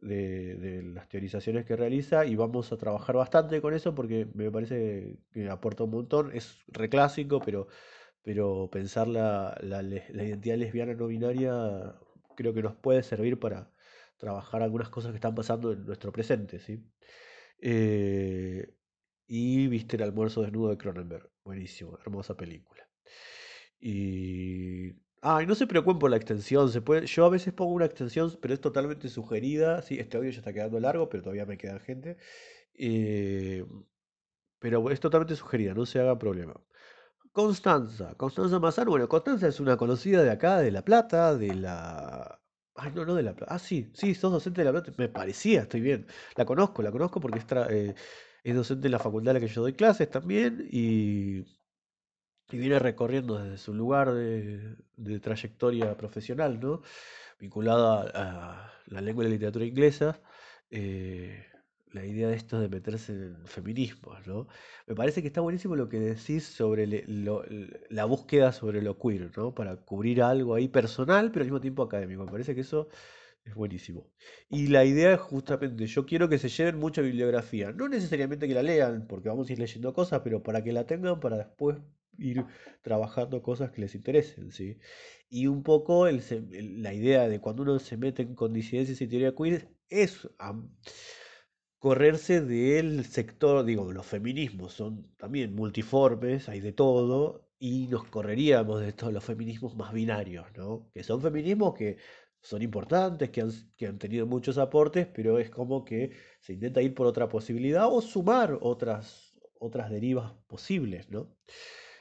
de, 0.00 0.82
las 0.94 1.08
teorizaciones 1.08 1.64
que 1.64 1.76
realiza 1.76 2.26
y 2.26 2.36
vamos 2.36 2.72
a 2.72 2.76
trabajar 2.76 3.16
bastante 3.16 3.60
con 3.60 3.74
eso 3.74 3.94
porque 3.94 4.26
me 4.34 4.50
parece 4.50 5.18
que 5.32 5.48
aporta 5.48 5.84
un 5.84 5.90
montón. 5.90 6.30
Es 6.34 6.58
reclásico, 6.68 7.40
pero, 7.40 7.68
pero 8.22 8.68
pensar 8.70 9.08
la, 9.08 9.56
la, 9.62 9.82
identidad 9.82 10.56
lesbiana 10.56 10.94
no 10.94 11.06
binaria 11.06 11.94
creo 12.36 12.52
que 12.54 12.62
nos 12.62 12.76
puede 12.76 13.02
servir 13.02 13.38
para 13.38 13.70
trabajar 14.18 14.62
algunas 14.62 14.88
cosas 14.90 15.12
que 15.12 15.16
están 15.16 15.34
pasando 15.34 15.72
en 15.72 15.86
nuestro 15.86 16.12
presente. 16.12 16.58
¿sí? 16.60 16.82
Eh, 17.60 18.74
y 19.26 19.66
viste 19.68 19.96
el 19.96 20.02
almuerzo 20.02 20.42
desnudo 20.42 20.70
de 20.70 20.78
Cronenberg. 20.78 21.30
Buenísimo, 21.44 21.98
hermosa 21.98 22.36
película. 22.36 22.88
Y 23.80 24.92
Ah, 25.28 25.42
no 25.44 25.56
se 25.56 25.66
preocupen 25.66 25.98
por 25.98 26.10
la 26.10 26.16
extensión. 26.18 26.70
Se 26.70 26.80
puede, 26.80 27.06
yo 27.06 27.24
a 27.24 27.28
veces 27.30 27.52
pongo 27.52 27.72
una 27.72 27.86
extensión, 27.86 28.32
pero 28.40 28.54
es 28.54 28.60
totalmente 28.60 29.08
sugerida. 29.08 29.82
Sí, 29.82 29.98
este 29.98 30.16
audio 30.16 30.30
ya 30.30 30.38
está 30.38 30.52
quedando 30.52 30.78
largo, 30.78 31.08
pero 31.08 31.24
todavía 31.24 31.44
me 31.46 31.58
queda 31.58 31.80
gente. 31.80 32.16
Eh, 32.74 33.64
pero 34.60 34.90
es 34.90 35.00
totalmente 35.00 35.36
sugerida, 35.36 35.74
no 35.74 35.86
se 35.86 36.00
haga 36.00 36.18
problema. 36.18 36.54
Constanza, 37.32 38.14
Constanza 38.16 38.58
Mazar. 38.60 38.88
Bueno, 38.88 39.08
Constanza 39.08 39.48
es 39.48 39.60
una 39.60 39.76
conocida 39.76 40.22
de 40.22 40.30
acá, 40.30 40.58
de 40.58 40.70
La 40.72 40.84
Plata, 40.84 41.36
de 41.36 41.54
la... 41.54 42.40
Ay, 42.76 42.92
no, 42.94 43.04
no 43.06 43.14
de 43.14 43.22
La 43.24 43.34
Plata. 43.34 43.54
Ah, 43.54 43.58
sí, 43.58 43.90
sí, 43.94 44.14
sos 44.14 44.32
docente 44.32 44.62
de 44.62 44.66
La 44.66 44.72
Plata. 44.72 44.92
Me 44.98 45.08
parecía, 45.08 45.62
estoy 45.62 45.80
bien. 45.80 46.06
La 46.36 46.44
conozco, 46.46 46.82
la 46.82 46.92
conozco 46.92 47.20
porque 47.20 47.40
es, 47.40 47.46
eh, 47.70 47.94
es 48.44 48.54
docente 48.56 48.88
en 48.88 48.92
la 48.92 48.98
facultad 49.00 49.30
a 49.32 49.34
la 49.34 49.40
que 49.40 49.48
yo 49.48 49.62
doy 49.62 49.74
clases 49.74 50.10
también 50.10 50.68
y, 50.70 51.44
y 52.50 52.58
viene 52.58 52.78
recorriendo 52.78 53.38
desde 53.38 53.58
su 53.58 53.74
lugar 53.74 54.12
de, 54.12 54.76
trayectoria 55.20 55.96
profesional, 55.96 56.60
¿no? 56.60 56.82
Vinculada 57.40 58.10
a, 58.14 58.72
la 58.86 59.00
lengua 59.00 59.24
y 59.24 59.28
la 59.28 59.34
literatura 59.34 59.64
inglesa. 59.64 60.20
Eh, 60.70 61.44
la 61.92 62.04
idea 62.04 62.28
de 62.28 62.36
esto 62.36 62.60
de 62.60 62.68
meterse 62.68 63.12
en 63.12 63.46
feminismo, 63.46 64.14
¿no? 64.26 64.48
Me 64.86 64.94
parece 64.94 65.22
que 65.22 65.28
está 65.28 65.40
buenísimo 65.40 65.76
lo 65.76 65.88
que 65.88 65.98
decís 65.98 66.44
sobre 66.44 66.86
la 67.88 68.04
búsqueda 68.04 68.52
sobre 68.52 68.82
lo 68.82 68.98
queer, 68.98 69.30
¿no? 69.36 69.54
Para 69.54 69.76
cubrir 69.76 70.22
algo 70.22 70.54
ahí 70.54 70.68
personal, 70.68 71.30
pero 71.30 71.42
al 71.42 71.46
mismo 71.46 71.60
tiempo 71.60 71.82
académico. 71.82 72.24
Me 72.24 72.30
parece 72.30 72.54
que 72.54 72.60
eso 72.62 72.88
es 73.44 73.54
buenísimo. 73.54 74.10
Y 74.50 74.68
la 74.68 74.84
idea 74.84 75.14
es 75.14 75.20
justamente, 75.20 75.86
yo 75.86 76.04
quiero 76.06 76.28
que 76.28 76.38
se 76.38 76.48
lleven 76.48 76.78
mucha 76.78 77.00
bibliografía. 77.02 77.72
No 77.72 77.88
necesariamente 77.88 78.48
que 78.48 78.54
la 78.54 78.62
lean, 78.62 79.06
porque 79.06 79.28
vamos 79.28 79.48
a 79.48 79.52
ir 79.52 79.58
leyendo 79.58 79.94
cosas, 79.94 80.20
pero 80.22 80.42
para 80.42 80.62
que 80.62 80.72
la 80.72 80.86
tengan 80.86 81.20
para 81.20 81.38
después 81.38 81.78
ir 82.18 82.44
trabajando 82.82 83.42
cosas 83.42 83.70
que 83.70 83.80
les 83.82 83.94
interesen, 83.94 84.52
¿sí? 84.52 84.78
Y 85.28 85.46
un 85.46 85.62
poco 85.62 86.06
la 86.08 86.94
idea 86.94 87.28
de 87.28 87.40
cuando 87.40 87.62
uno 87.62 87.78
se 87.78 87.96
mete 87.96 88.34
con 88.34 88.52
disidencias 88.52 89.00
y 89.00 89.08
teoría 89.08 89.34
queer 89.34 89.68
es 89.88 90.28
correrse 91.78 92.40
del 92.40 93.04
sector, 93.04 93.64
digo, 93.64 93.92
los 93.92 94.06
feminismos 94.06 94.72
son 94.72 95.14
también 95.16 95.54
multiformes, 95.54 96.48
hay 96.48 96.60
de 96.60 96.72
todo, 96.72 97.46
y 97.58 97.86
nos 97.88 98.04
correríamos 98.04 98.80
de 98.80 98.92
todos 98.92 99.12
los 99.12 99.24
feminismos 99.24 99.76
más 99.76 99.92
binarios, 99.92 100.46
¿no? 100.56 100.90
Que 100.92 101.02
son 101.02 101.20
feminismos 101.22 101.74
que 101.74 101.96
son 102.40 102.62
importantes, 102.62 103.30
que 103.30 103.40
han, 103.40 103.50
que 103.76 103.86
han 103.86 103.98
tenido 103.98 104.26
muchos 104.26 104.58
aportes, 104.58 105.06
pero 105.06 105.38
es 105.38 105.50
como 105.50 105.84
que 105.84 106.12
se 106.40 106.52
intenta 106.52 106.82
ir 106.82 106.94
por 106.94 107.06
otra 107.06 107.28
posibilidad 107.28 107.86
o 107.90 108.00
sumar 108.02 108.58
otras, 108.60 109.34
otras 109.58 109.90
derivas 109.90 110.32
posibles, 110.46 111.10
¿no? 111.10 111.36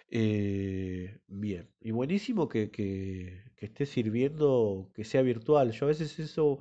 Eh, 0.07 1.19
bien, 1.27 1.73
y 1.81 1.91
buenísimo 1.91 2.47
que, 2.47 2.69
que, 2.71 3.43
que 3.55 3.65
esté 3.65 3.85
sirviendo, 3.85 4.91
que 4.93 5.03
sea 5.03 5.21
virtual. 5.23 5.71
Yo 5.71 5.85
a 5.85 5.89
veces 5.89 6.17
eso 6.19 6.59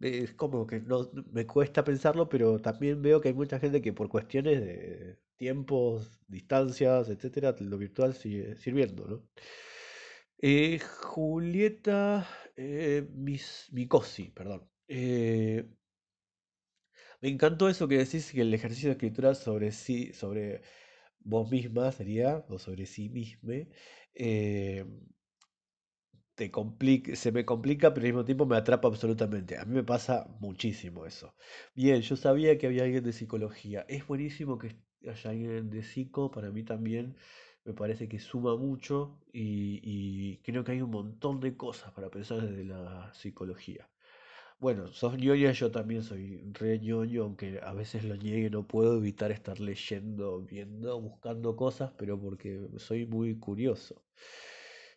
es 0.00 0.34
como 0.34 0.66
que 0.66 0.80
no 0.80 1.10
me 1.32 1.46
cuesta 1.46 1.84
pensarlo, 1.84 2.28
pero 2.28 2.60
también 2.60 3.02
veo 3.02 3.20
que 3.20 3.28
hay 3.28 3.34
mucha 3.34 3.58
gente 3.58 3.80
que 3.82 3.92
por 3.92 4.08
cuestiones 4.08 4.60
de 4.60 5.20
tiempos, 5.36 6.20
distancias, 6.28 7.08
etcétera, 7.08 7.56
lo 7.60 7.78
virtual 7.78 8.14
sigue 8.14 8.56
sirviendo, 8.56 9.06
¿no? 9.06 9.28
Eh, 10.38 10.78
Julieta 10.80 12.26
eh, 12.56 13.06
Micosi, 13.72 14.30
perdón. 14.30 14.70
Eh, 14.88 15.64
me 17.20 17.28
encantó 17.28 17.68
eso 17.68 17.88
que 17.88 17.98
decís 17.98 18.32
que 18.32 18.40
el 18.42 18.52
ejercicio 18.54 18.88
de 18.88 18.92
escritura 18.94 19.34
sobre 19.34 19.72
sí, 19.72 20.12
sobre 20.12 20.62
vos 21.24 21.50
misma 21.50 21.92
sería, 21.92 22.44
o 22.48 22.58
sobre 22.58 22.86
sí 22.86 23.08
misma, 23.08 23.54
eh, 24.14 24.84
se 27.14 27.32
me 27.32 27.44
complica, 27.44 27.92
pero 27.94 28.06
al 28.06 28.12
mismo 28.12 28.24
tiempo 28.24 28.46
me 28.46 28.56
atrapa 28.56 28.88
absolutamente. 28.88 29.58
A 29.58 29.64
mí 29.64 29.74
me 29.74 29.84
pasa 29.84 30.26
muchísimo 30.40 31.06
eso. 31.06 31.34
Bien, 31.74 32.00
yo 32.02 32.16
sabía 32.16 32.58
que 32.58 32.66
había 32.66 32.84
alguien 32.84 33.04
de 33.04 33.12
psicología. 33.12 33.84
Es 33.88 34.06
buenísimo 34.06 34.58
que 34.58 34.76
haya 35.08 35.30
alguien 35.30 35.70
de 35.70 35.82
psico, 35.82 36.30
para 36.30 36.50
mí 36.50 36.64
también 36.64 37.16
me 37.64 37.74
parece 37.74 38.08
que 38.08 38.18
suma 38.18 38.56
mucho 38.56 39.20
y, 39.32 40.38
creo 40.38 40.64
que 40.64 40.72
hay 40.72 40.82
un 40.82 40.90
montón 40.90 41.40
de 41.40 41.56
cosas 41.56 41.92
para 41.92 42.10
pensar 42.10 42.40
desde 42.40 42.64
la 42.64 43.12
psicología. 43.14 43.88
Bueno, 44.62 44.92
sos 44.92 45.18
ñoña, 45.18 45.50
yo 45.50 45.72
también 45.72 46.04
soy 46.04 46.40
re 46.52 46.78
ñoño, 46.78 47.24
aunque 47.24 47.58
a 47.60 47.72
veces 47.72 48.04
lo 48.04 48.14
niegue, 48.16 48.48
no 48.48 48.64
puedo 48.68 48.96
evitar 48.98 49.32
estar 49.32 49.58
leyendo, 49.58 50.40
viendo, 50.42 51.00
buscando 51.00 51.56
cosas, 51.56 51.92
pero 51.98 52.20
porque 52.20 52.68
soy 52.76 53.04
muy 53.04 53.40
curioso. 53.40 54.04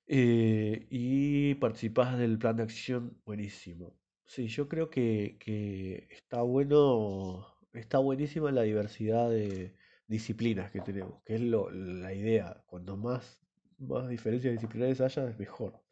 Eh, 0.07 0.85
y 0.91 1.55
participás 1.55 2.15
del 2.19 2.37
plan 2.37 2.57
de 2.57 2.63
acción, 2.63 3.21
buenísimo. 3.25 3.99
Sí, 4.27 4.47
yo 4.47 4.69
creo 4.69 4.89
que, 4.91 5.37
que 5.39 6.07
está 6.11 6.43
bueno, 6.43 7.47
está 7.73 7.97
buenísima 7.97 8.51
la 8.51 8.61
diversidad 8.63 9.31
de 9.31 9.75
disciplinas 10.07 10.71
que 10.71 10.81
tenemos, 10.81 11.23
que 11.23 11.35
es 11.35 11.41
lo, 11.41 11.71
la 11.71 12.13
idea. 12.13 12.63
Cuanto 12.67 12.97
más, 12.97 13.47
más 13.79 14.09
diferencias 14.09 14.53
disciplinares 14.53 15.01
haya, 15.01 15.27
es 15.27 15.39
mejor. 15.39 15.83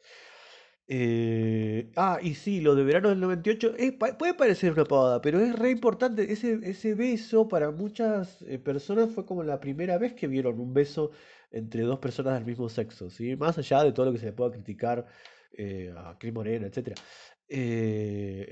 Eh, 0.86 1.90
ah, 1.96 2.18
y 2.22 2.34
sí, 2.34 2.60
lo 2.60 2.74
de 2.74 2.84
verano 2.84 3.08
del 3.08 3.20
98 3.20 3.74
puede 4.18 4.34
parecer 4.34 4.72
una 4.72 4.84
pavada, 4.84 5.20
pero 5.22 5.40
es 5.40 5.58
re 5.58 5.70
importante. 5.70 6.30
Ese, 6.32 6.60
ese 6.62 6.94
beso 6.94 7.48
para 7.48 7.70
muchas 7.70 8.42
eh, 8.42 8.58
personas 8.58 9.10
fue 9.14 9.24
como 9.24 9.42
la 9.44 9.60
primera 9.60 9.96
vez 9.98 10.12
que 10.14 10.26
vieron 10.26 10.60
un 10.60 10.74
beso 10.74 11.10
entre 11.50 11.82
dos 11.82 11.98
personas 12.00 12.34
del 12.34 12.44
mismo 12.44 12.68
sexo, 12.68 13.08
¿sí? 13.10 13.36
Más 13.36 13.56
allá 13.58 13.82
de 13.84 13.92
todo 13.92 14.06
lo 14.06 14.12
que 14.12 14.18
se 14.18 14.26
le 14.26 14.32
pueda 14.32 14.50
criticar 14.52 15.06
eh, 15.52 15.92
a 15.96 16.18
Cris 16.18 16.34
Morena, 16.34 16.66
etc. 16.66 16.98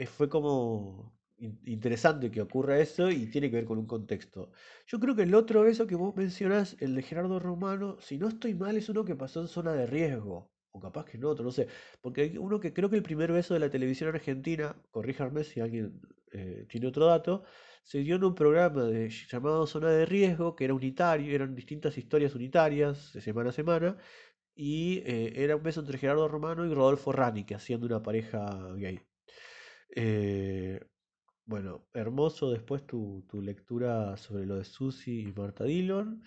fue 0.07 0.29
como 0.29 1.12
interesante 1.64 2.31
que 2.31 2.40
ocurra 2.40 2.79
eso 2.79 3.11
y 3.11 3.27
tiene 3.27 3.51
que 3.51 3.57
ver 3.57 3.64
con 3.64 3.79
un 3.79 3.87
contexto. 3.87 4.53
Yo 4.87 5.01
creo 5.01 5.16
que 5.16 5.23
el 5.25 5.35
otro 5.35 5.62
beso 5.62 5.87
que 5.87 5.97
vos 5.97 6.14
mencionás, 6.16 6.77
el 6.81 6.95
de 6.95 7.03
Gerardo 7.03 7.40
Romano, 7.40 7.99
si 8.01 8.16
no 8.18 8.29
estoy 8.29 8.55
mal, 8.55 8.77
es 8.77 8.88
uno 8.88 9.05
que 9.05 9.16
pasó 9.16 9.40
en 9.40 9.49
zona 9.49 9.73
de 9.73 9.87
riesgo. 9.87 10.51
O 10.72 10.80
capaz 10.80 11.04
que 11.04 11.18
no, 11.18 11.28
otro, 11.30 11.44
no 11.44 11.52
sé. 11.52 11.68
Porque 12.00 12.22
hay 12.22 12.38
uno 12.38 12.58
que 12.61 12.72
creo 12.72 12.88
que 12.90 12.96
el 12.96 13.02
primer 13.02 13.30
beso 13.32 13.54
de 13.54 13.61
la 13.61 13.70
televisión 13.70 14.08
argentina, 14.08 14.74
corríjanme 14.90 15.44
si 15.44 15.61
alguien 15.61 16.00
eh, 16.32 16.66
tiene 16.68 16.87
otro 16.88 17.06
dato, 17.06 17.44
se 17.82 17.98
dio 17.98 18.16
en 18.16 18.24
un 18.24 18.35
programa 18.35 18.85
de, 18.85 19.11
llamado 19.11 19.66
Zona 19.66 19.90
de 19.90 20.06
Riesgo, 20.06 20.56
que 20.56 20.64
era 20.64 20.74
unitario, 20.74 21.35
eran 21.35 21.54
distintas 21.54 21.98
historias 21.98 22.35
unitarias 22.35 23.12
de 23.12 23.20
semana 23.20 23.50
a 23.50 23.52
semana, 23.52 23.98
y 24.54 24.98
eh, 25.06 25.32
era 25.37 25.56
un 25.56 25.62
beso 25.62 25.80
entre 25.80 25.98
Gerardo 25.98 26.28
Romano 26.28 26.64
y 26.66 26.74
Rodolfo 26.74 27.12
Rani, 27.12 27.44
que 27.44 27.54
hacían 27.54 27.85
una 27.85 28.02
pareja 28.02 28.74
gay. 28.76 29.00
Eh, 29.94 30.80
bueno, 31.44 31.87
hermoso 31.94 32.50
después 32.50 32.87
tu, 32.87 33.24
lectura 33.42 34.16
sobre 34.16 34.46
lo 34.46 34.56
de 34.56 34.64
Susi 34.64 35.22
y 35.22 35.32
Marta 35.32 35.64
Dillon. 35.64 36.22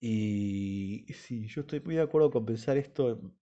Y 0.00 1.06
sí, 1.14 1.46
yo 1.48 1.62
estoy 1.62 1.80
muy 1.80 1.96
de 1.96 2.02
acuerdo 2.02 2.30
con 2.30 2.44
pensar 2.46 2.76
esto 2.76 3.10
en, 3.10 3.37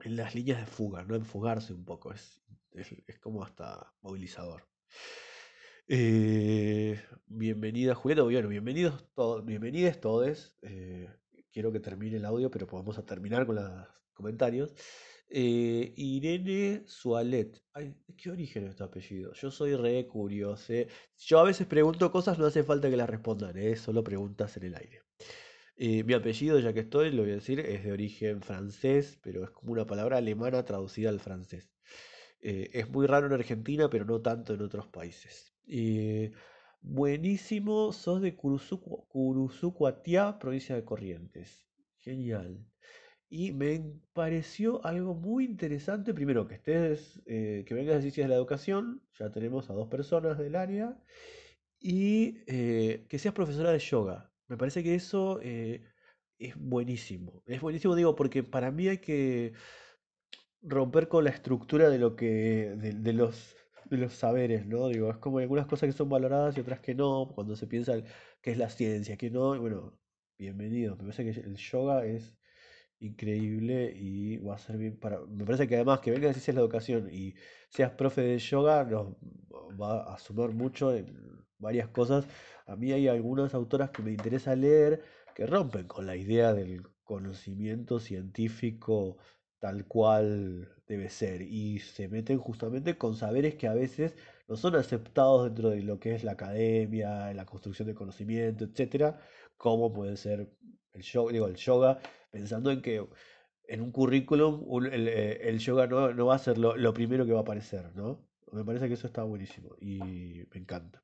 las 0.00 0.34
líneas 0.34 0.60
de 0.60 0.66
fuga, 0.66 1.04
no 1.04 1.14
enfugarse 1.14 1.72
un 1.72 1.84
poco, 1.84 2.12
es, 2.12 2.42
es, 2.72 3.18
como 3.18 3.42
hasta 3.42 3.92
movilizador. 4.02 4.68
Eh, 5.86 7.00
bienvenida 7.26 7.94
Julieta, 7.94 8.22
bueno, 8.22 8.48
bienvenidos 8.48 9.06
todos, 9.14 9.44
bienvenidos 9.44 10.00
todos. 10.00 10.56
Eh, 10.62 11.08
quiero 11.52 11.72
que 11.72 11.80
termine 11.80 12.16
el 12.16 12.24
audio, 12.24 12.50
pero 12.50 12.66
vamos 12.66 13.04
terminar 13.04 13.46
con 13.46 13.56
los 13.56 13.86
comentarios. 14.12 14.74
Eh, 15.28 15.92
Irene 15.96 16.84
Sualet. 16.86 17.62
Ay, 17.72 17.96
¿qué 18.16 18.30
origen 18.30 18.64
es 18.64 18.70
este 18.70 18.84
apellido? 18.84 19.32
Yo 19.32 19.50
soy 19.50 19.74
re 19.74 20.06
curioso. 20.06 20.72
Yo 21.18 21.38
a 21.38 21.44
veces 21.44 21.66
pregunto 21.66 22.10
cosas, 22.10 22.38
no 22.38 22.46
hace 22.46 22.62
falta 22.62 22.90
que 22.90 22.96
las 22.96 23.08
respondan, 23.08 23.56
¿eh? 23.56 23.76
solo 23.76 24.04
preguntas 24.04 24.56
en 24.56 24.64
el 24.64 24.74
aire. 24.74 25.02
Eh, 25.76 26.04
mi 26.04 26.14
apellido, 26.14 26.58
ya 26.60 26.72
que 26.72 26.80
estoy, 26.80 27.10
lo 27.10 27.22
voy 27.22 27.32
a 27.32 27.34
decir, 27.36 27.60
es 27.60 27.84
de 27.84 27.92
origen 27.92 28.42
francés, 28.42 29.18
pero 29.22 29.44
es 29.44 29.50
como 29.50 29.72
una 29.72 29.86
palabra 29.86 30.18
alemana 30.18 30.64
traducida 30.64 31.10
al 31.10 31.20
francés. 31.20 31.70
es 32.40 32.88
muy 32.90 33.06
raro 33.06 33.26
en 33.26 33.32
Argentina, 33.32 33.88
pero 33.90 34.04
no 34.04 34.20
tanto 34.20 34.54
en 34.54 34.62
otros 34.62 34.86
países. 34.88 35.54
buenísimo, 36.82 37.92
sos 37.92 38.20
de 38.22 38.36
Curuzucuatiá, 38.36 40.38
provincia 40.38 40.74
de 40.76 40.84
Corrientes. 40.84 41.66
Genial. 41.98 42.64
Y 43.36 43.50
me 43.52 43.82
pareció 44.12 44.84
algo 44.86 45.14
muy 45.14 45.44
interesante, 45.44 46.14
primero 46.14 46.46
que 46.46 46.54
estés, 46.54 47.20
eh, 47.26 47.64
que 47.66 47.74
vengas 47.74 47.96
de 47.96 48.02
Ciencias 48.02 48.26
de 48.26 48.28
la 48.28 48.36
Educación, 48.36 49.02
ya 49.18 49.32
tenemos 49.32 49.70
a 49.70 49.72
dos 49.72 49.88
personas 49.88 50.38
del 50.38 50.54
área, 50.54 50.96
y 51.80 52.44
eh, 52.46 53.06
que 53.08 53.18
seas 53.18 53.34
profesora 53.34 53.72
de 53.72 53.80
yoga. 53.80 54.32
Me 54.48 54.56
parece 54.56 54.82
que 54.82 54.94
eso 54.94 55.40
eh, 55.42 55.82
es 56.38 56.54
buenísimo. 56.56 57.42
Es 57.46 57.60
buenísimo, 57.60 57.94
digo, 57.96 58.14
porque 58.14 58.42
para 58.42 58.70
mí 58.70 58.88
hay 58.88 58.98
que 58.98 59.54
romper 60.62 61.08
con 61.08 61.24
la 61.24 61.30
estructura 61.30 61.90
de 61.90 61.98
lo 61.98 62.16
que, 62.16 62.74
de, 62.76 63.12
los, 63.12 63.56
de 63.90 63.98
los 63.98 64.14
saberes, 64.14 64.66
¿no? 64.66 64.88
Digo, 64.88 65.10
es 65.10 65.18
como 65.18 65.38
algunas 65.38 65.66
cosas 65.66 65.88
que 65.88 65.92
son 65.96 66.08
valoradas 66.08 66.56
y 66.56 66.60
otras 66.60 66.80
que 66.80 66.94
no, 66.94 67.30
cuando 67.34 67.56
se 67.56 67.66
piensa 67.66 67.94
que 68.40 68.50
es 68.52 68.58
la 68.58 68.70
ciencia, 68.70 69.16
que 69.16 69.30
no, 69.30 69.58
bueno, 69.60 69.98
bienvenido. 70.38 70.96
Me 70.96 71.04
parece 71.04 71.24
que 71.24 71.40
el 71.40 71.56
yoga 71.56 72.04
es 72.06 72.38
increíble 73.00 73.92
y 73.96 74.38
va 74.38 74.56
a 74.56 74.58
servir 74.58 74.98
para... 74.98 75.20
Me 75.26 75.44
parece 75.44 75.68
que 75.68 75.76
además 75.76 76.00
que 76.00 76.10
vengas 76.12 76.36
y 76.36 76.40
seas 76.40 76.54
la 76.56 76.62
educación 76.62 77.08
y 77.12 77.34
seas 77.70 77.92
profe 77.92 78.22
de 78.22 78.38
yoga 78.38 78.84
nos 78.84 79.16
va 79.80 80.14
a 80.14 80.18
sumar 80.18 80.52
mucho 80.52 80.94
en 80.94 81.44
varias 81.58 81.88
cosas. 81.88 82.26
A 82.66 82.76
mí 82.76 82.92
hay 82.92 83.08
algunas 83.08 83.54
autoras 83.54 83.90
que 83.90 84.02
me 84.02 84.12
interesa 84.12 84.56
leer 84.56 85.02
que 85.34 85.46
rompen 85.46 85.86
con 85.86 86.06
la 86.06 86.16
idea 86.16 86.54
del 86.54 86.82
conocimiento 87.04 88.00
científico 88.00 89.18
tal 89.58 89.86
cual 89.86 90.68
debe 90.86 91.08
ser 91.08 91.42
y 91.42 91.78
se 91.78 92.08
meten 92.08 92.38
justamente 92.38 92.98
con 92.98 93.16
saberes 93.16 93.54
que 93.54 93.66
a 93.66 93.74
veces 93.74 94.14
no 94.48 94.56
son 94.56 94.76
aceptados 94.76 95.44
dentro 95.46 95.70
de 95.70 95.82
lo 95.82 95.98
que 95.98 96.14
es 96.14 96.24
la 96.24 96.32
academia, 96.32 97.32
la 97.32 97.46
construcción 97.46 97.88
de 97.88 97.94
conocimiento, 97.94 98.64
etcétera, 98.64 99.18
como 99.56 99.92
puede 99.92 100.16
ser 100.16 100.50
el 100.92 101.02
yoga, 101.02 101.32
digo, 101.32 101.46
el 101.46 101.56
yoga, 101.56 101.98
pensando 102.30 102.70
en 102.70 102.82
que 102.82 103.06
en 103.66 103.80
un 103.80 103.90
currículum 103.90 104.84
eh, 104.92 105.40
el, 105.44 105.58
yoga 105.58 105.86
no, 105.86 106.26
va 106.26 106.34
a 106.34 106.38
ser 106.38 106.58
lo, 106.58 106.94
primero 106.94 107.24
que 107.24 107.32
va 107.32 107.38
a 107.38 107.42
aparecer, 107.42 107.94
¿no? 107.94 108.28
Me 108.52 108.64
parece 108.64 108.88
que 108.88 108.94
eso 108.94 109.06
está 109.06 109.22
buenísimo 109.22 109.74
y 109.80 110.44
me 110.52 110.60
encanta. 110.60 111.02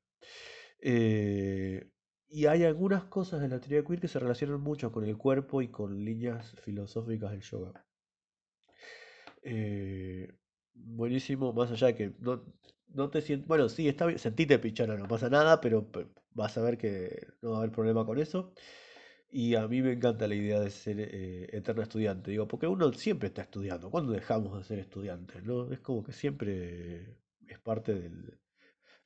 Eh, 0.81 1.89
y 2.29 2.45
hay 2.47 2.63
algunas 2.63 3.05
cosas 3.05 3.41
de 3.41 3.49
la 3.49 3.59
teoría 3.59 3.83
queer 3.85 3.99
que 4.01 4.07
se 4.07 4.19
relacionan 4.19 4.61
mucho 4.61 4.91
con 4.91 5.05
el 5.05 5.17
cuerpo 5.17 5.61
y 5.61 5.69
con 5.69 6.03
líneas 6.05 6.55
filosóficas 6.61 7.31
del 7.31 7.41
yoga. 7.41 7.85
Eh, 9.43 10.33
buenísimo, 10.73 11.53
más 11.53 11.71
allá 11.71 11.87
de 11.87 11.95
que 11.95 12.13
no, 12.19 12.43
no 12.89 13.09
te 13.09 13.21
sientes. 13.21 13.47
Bueno, 13.47 13.69
sí, 13.69 13.87
está 13.87 14.05
bien, 14.05 14.19
sentite 14.19 14.59
pichona, 14.59 14.95
no 14.97 15.07
pasa 15.07 15.29
nada, 15.29 15.61
pero 15.61 15.89
vas 16.31 16.57
a 16.57 16.61
ver 16.61 16.77
que 16.77 17.27
no 17.41 17.51
va 17.51 17.55
a 17.57 17.59
haber 17.59 17.71
problema 17.71 18.05
con 18.05 18.19
eso. 18.19 18.53
Y 19.29 19.55
a 19.55 19.67
mí 19.67 19.81
me 19.81 19.93
encanta 19.93 20.27
la 20.27 20.35
idea 20.35 20.59
de 20.59 20.69
ser 20.71 20.97
eh, 20.99 21.49
eterno 21.53 21.83
estudiante, 21.83 22.31
digo, 22.31 22.47
porque 22.47 22.67
uno 22.67 22.91
siempre 22.93 23.27
está 23.29 23.43
estudiando. 23.43 23.89
¿Cuándo 23.91 24.13
dejamos 24.13 24.57
de 24.57 24.63
ser 24.65 24.79
estudiantes? 24.79 25.43
¿no? 25.43 25.71
Es 25.71 25.79
como 25.81 26.03
que 26.03 26.13
siempre 26.13 27.17
es 27.47 27.59
parte 27.59 27.93
del. 27.95 28.39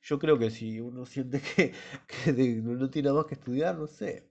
Yo 0.06 0.20
creo 0.20 0.38
que 0.38 0.50
si 0.50 0.80
uno 0.80 1.04
siente 1.04 1.40
que, 1.40 1.72
no 2.62 2.88
tiene 2.90 3.10
más 3.10 3.24
que 3.26 3.34
estudiar, 3.34 3.76
no 3.76 3.88
sé, 3.88 4.30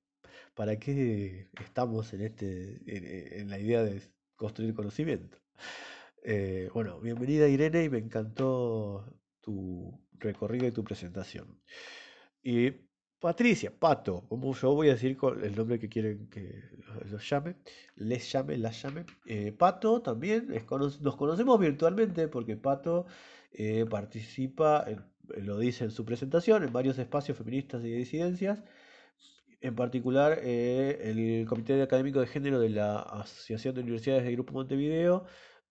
¿para 0.53 0.79
qué 0.79 1.49
estamos 1.61 2.13
en 2.13 2.21
este 2.21 3.41
en 3.41 3.49
la 3.49 3.59
idea 3.59 3.83
de 3.83 4.01
construir 4.37 4.73
conocimiento? 4.73 5.37
Eh, 6.23 6.69
bueno, 6.73 7.01
bienvenida 7.01 7.49
Irene 7.49 7.83
y 7.83 7.89
me 7.89 7.97
encantó 7.97 9.05
tu 9.41 9.99
recorrido 10.13 10.65
y 10.65 10.71
tu 10.71 10.85
presentación. 10.85 11.61
Y 12.41 12.71
Patricia, 13.19 13.73
Pato, 13.77 14.25
como 14.29 14.53
yo 14.55 14.73
voy 14.73 14.87
a 14.89 14.93
decir 14.93 15.17
el 15.43 15.55
nombre 15.57 15.77
que 15.79 15.89
quieren 15.89 16.29
que 16.29 16.63
los 17.11 17.29
llame, 17.29 17.57
les 17.95 18.31
llame, 18.31 18.57
las 18.57 18.81
llame. 18.81 19.05
Eh, 19.25 19.51
Pato 19.51 20.01
también, 20.01 20.47
nos 21.01 21.15
conocemos 21.17 21.59
virtualmente 21.59 22.29
porque 22.29 22.55
Pato 22.55 23.07
eh, 23.51 23.85
participa, 23.89 24.85
lo 25.37 25.57
dice 25.57 25.85
en 25.85 25.91
su 25.91 26.05
presentación, 26.05 26.63
en 26.63 26.73
varios 26.73 26.97
espacios 26.99 27.37
feministas 27.37 27.83
y 27.83 27.89
de 27.91 27.97
disidencias. 27.97 28.63
En 29.61 29.75
particular, 29.75 30.39
el 30.43 31.45
Comité 31.47 31.81
Académico 31.81 32.19
de 32.19 32.27
Género 32.27 32.59
de 32.59 32.69
la 32.69 32.99
Asociación 32.99 33.75
de 33.75 33.81
Universidades 33.81 34.23
de 34.23 34.31
Grupo 34.33 34.53
Montevideo 34.53 35.25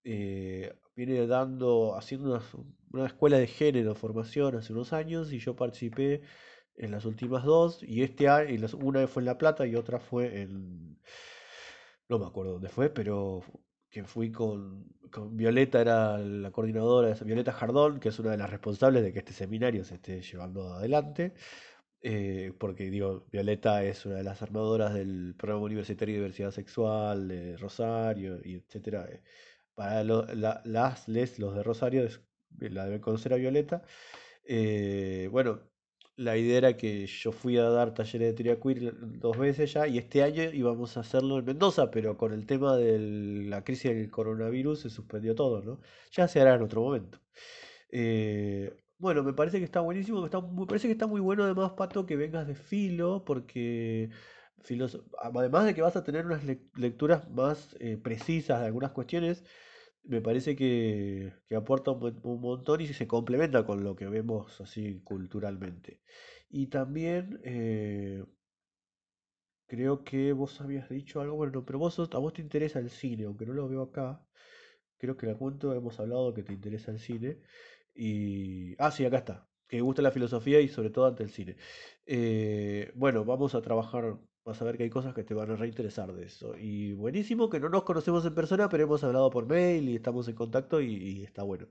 eh, 0.05 0.75
viene 0.95 1.27
dando, 1.27 1.97
haciendo 1.97 2.41
una, 2.93 3.07
escuela 3.07 3.39
de 3.39 3.47
género, 3.47 3.95
formación 3.95 4.57
hace 4.57 4.73
unos 4.73 4.93
años 4.93 5.33
y 5.33 5.39
yo 5.39 5.57
participé 5.57 6.23
en 6.77 6.91
las 6.91 7.05
últimas 7.07 7.45
dos 7.45 7.83
y 7.83 8.03
este 8.03 8.29
año, 8.29 8.51
y 8.51 8.85
una 8.85 9.07
fue 9.07 9.23
en 9.23 9.27
La 9.27 9.39
Plata 9.39 9.67
y 9.67 9.77
otra 9.77 10.01
fue 10.01 10.43
en, 10.43 10.99
no 12.09 12.19
me 12.19 12.27
acuerdo 12.27 12.53
dónde 12.55 12.69
fue, 12.69 12.91
pero 12.91 13.43
que 13.95 14.05
fui 14.05 14.33
con, 14.33 14.87
con 15.11 15.37
Violeta, 15.37 15.81
era 15.81 16.19
la 16.19 16.51
coordinadora, 16.51 17.15
Violeta 17.25 17.53
Jardón, 17.53 18.01
que 18.01 18.09
es 18.09 18.19
una 18.19 18.33
de 18.33 18.39
las 18.39 18.51
responsables 18.51 19.05
de 19.05 19.13
que 19.13 19.21
este 19.21 19.33
seminario 19.33 19.85
se 19.85 19.95
esté 19.95 20.21
llevando 20.21 20.75
adelante. 20.75 21.35
Eh, 22.03 22.53
porque 22.59 22.91
digo, 22.91 23.27
Violeta 23.33 23.85
es 23.85 24.05
una 24.07 24.17
de 24.17 24.25
las 24.25 24.43
armadoras 24.43 24.95
del 24.95 25.35
programa 25.39 25.65
universitario 25.65 26.15
de 26.15 26.21
diversidad 26.21 26.51
sexual 26.51 27.29
de 27.29 27.57
Rosario 27.57 28.41
y 28.45 28.57
etcétera. 28.57 29.07
Eh, 29.11 29.23
para 29.75 30.05
las 30.05 31.09
les, 31.09 31.39
los 31.39 31.55
de 31.55 31.63
Rosario, 31.63 32.09
la 32.59 32.85
deben 32.87 33.01
conocer 33.01 33.33
a 33.33 33.37
Violeta. 33.37 33.83
Eh, 34.45 35.29
bueno, 35.31 35.61
la 36.17 36.37
idea 36.37 36.59
era 36.59 36.77
que 36.77 37.07
yo 37.07 37.33
fui 37.33 37.57
a 37.59 37.65
dar 37.65 37.95
talleres 37.95 38.29
de 38.29 38.35
teoría 38.35 38.59
dos 39.21 39.37
veces 39.39 39.73
ya 39.73 39.87
y 39.89 39.99
este 39.99 40.23
año 40.23 40.45
íbamos 40.53 40.97
a 40.97 41.01
hacerlo 41.01 41.39
en 41.39 41.45
Mendoza, 41.45 41.91
pero 41.91 42.17
con 42.17 42.33
el 42.33 42.47
tema 42.47 42.77
de 42.77 42.99
la 43.49 43.65
crisis 43.65 43.93
del 43.93 44.11
coronavirus 44.11 44.81
se 44.81 44.91
suspendió 44.91 45.35
todo, 45.35 45.63
¿no? 45.63 45.81
Ya 46.13 46.29
se 46.29 46.41
hará 46.41 46.55
en 46.55 46.63
otro 46.63 46.83
momento. 46.83 47.21
Eh, 47.91 48.77
bueno, 48.99 49.23
me 49.23 49.33
parece 49.33 49.59
que 49.59 49.65
está 49.65 49.81
buenísimo, 49.81 50.23
me 50.23 50.67
parece 50.67 50.89
que 50.89 50.93
está 50.93 51.07
muy 51.07 51.21
bueno 51.21 51.45
además, 51.45 51.73
Pato, 51.73 52.07
que 52.07 52.17
vengas 52.17 52.47
de 52.47 52.55
filo, 52.55 53.25
porque 53.25 54.11
además 55.35 55.67
de 55.67 55.75
que 55.75 55.83
vas 55.83 55.97
a 55.97 56.05
tener 56.05 56.27
unas 56.27 56.43
lecturas 56.75 57.29
más 57.31 57.77
eh, 57.81 57.97
precisas 57.97 58.61
de 58.61 58.67
algunas 58.67 58.93
cuestiones, 58.93 59.45
me 60.05 60.21
parece 60.21 60.55
que, 60.57 61.33
aporta 61.57 61.91
un, 61.93 62.41
montón 62.41 62.81
y 62.81 62.87
se 62.87 63.07
complementa 63.07 63.65
con 63.67 63.85
lo 63.85 63.97
que 63.97 64.07
vemos 64.07 64.61
así 64.61 65.01
culturalmente. 65.03 66.03
Y 66.51 66.69
también 66.69 67.41
eh, 67.45 68.25
creo 69.67 70.05
que 70.05 70.33
vos 70.33 70.61
habías 70.61 70.89
dicho 70.89 71.21
algo, 71.21 71.37
bueno, 71.37 71.65
pero 71.65 71.79
vos 71.79 71.99
a 71.99 72.19
vos 72.19 72.33
te 72.35 72.43
interesa 72.43 72.79
el 72.79 72.91
cine, 72.91 73.25
aunque 73.25 73.47
no 73.47 73.55
lo 73.55 73.69
veo 73.69 73.83
acá. 73.83 74.25
Creo 74.99 75.17
que 75.17 75.27
el 75.27 75.37
cuento 75.37 75.75
hemos 75.75 75.99
hablado 76.01 76.35
que 76.35 76.43
te 76.43 76.53
interesa 76.53 76.91
el 76.93 77.01
cine. 77.01 77.41
Y. 77.95 78.75
Ah, 78.79 78.91
sí, 78.91 79.05
acá 79.05 79.19
está. 79.19 79.49
Que 79.69 79.81
gusta 79.81 80.03
la 80.03 80.11
filosofía 80.13 80.61
y 80.61 80.69
sobre 80.69 80.91
todo 80.91 81.07
ante 81.07 81.23
el 81.25 81.31
cine. 81.31 81.57
Eh, 82.07 82.93
bueno, 82.95 83.25
vamos 83.25 83.55
a 83.55 83.63
trabajar 83.63 84.19
vas 84.45 84.61
a 84.61 84.65
ver 84.65 84.77
que 84.77 84.85
hay 84.85 84.91
cosas 84.91 85.15
que 85.15 85.25
te 85.25 85.35
van 85.35 85.51
a 85.51 85.57
reinteresar 85.57 86.13
de 86.13 86.25
eso. 86.27 86.57
Y 86.59 86.93
buenísimo 86.93 87.49
que 87.49 87.61
no 87.61 87.69
nos 87.69 87.85
conocemos 87.85 88.25
en 88.27 88.35
persona, 88.35 88.69
pero 88.69 88.85
hemos 88.85 89.03
hablado 89.03 89.31
por 89.31 89.47
mail 89.47 89.89
y 89.89 89.97
estamos 89.97 90.29
en 90.29 90.35
contacto 90.35 90.81
y, 90.81 91.23
está 91.25 91.43
bueno. 91.43 91.67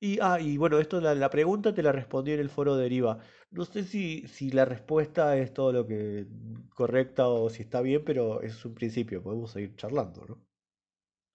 Y, 0.00 0.18
ah, 0.22 0.40
y 0.40 0.56
bueno, 0.56 0.78
esto 0.78 1.00
la, 1.00 1.30
pregunta 1.30 1.74
te 1.74 1.82
la 1.82 1.92
respondí 1.92 2.32
en 2.32 2.40
el 2.40 2.48
foro 2.48 2.76
de 2.76 2.84
Deriva. 2.84 3.18
No 3.50 3.64
sé 3.66 3.84
si, 3.84 4.26
si 4.28 4.50
la 4.50 4.64
respuesta 4.64 5.36
es 5.36 5.52
todo 5.52 5.72
lo 5.72 5.86
que 5.86 6.26
correcta 6.74 7.28
o 7.28 7.50
si 7.50 7.62
está 7.62 7.82
bien, 7.82 8.02
pero 8.04 8.40
es 8.42 8.64
un 8.64 8.74
principio, 8.74 9.22
podemos 9.22 9.50
seguir 9.52 9.76
charlando, 9.76 10.24
¿no? 10.26 10.42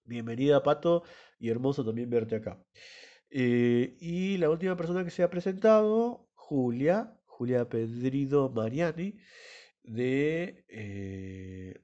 Bienvenida, 0.03 0.61
Pato, 0.63 1.03
y 1.39 1.49
hermoso 1.49 1.83
también 1.85 2.09
verte 2.09 2.35
acá. 2.35 2.59
Eh, 3.29 3.97
y 3.99 4.37
la 4.37 4.49
última 4.49 4.75
persona 4.77 5.03
que 5.03 5.11
se 5.11 5.23
ha 5.23 5.29
presentado, 5.29 6.27
Julia, 6.35 7.19
Julia 7.25 7.67
Pedrido 7.69 8.49
Mariani 8.49 9.17
de, 9.87 10.65
eh, 10.69 11.79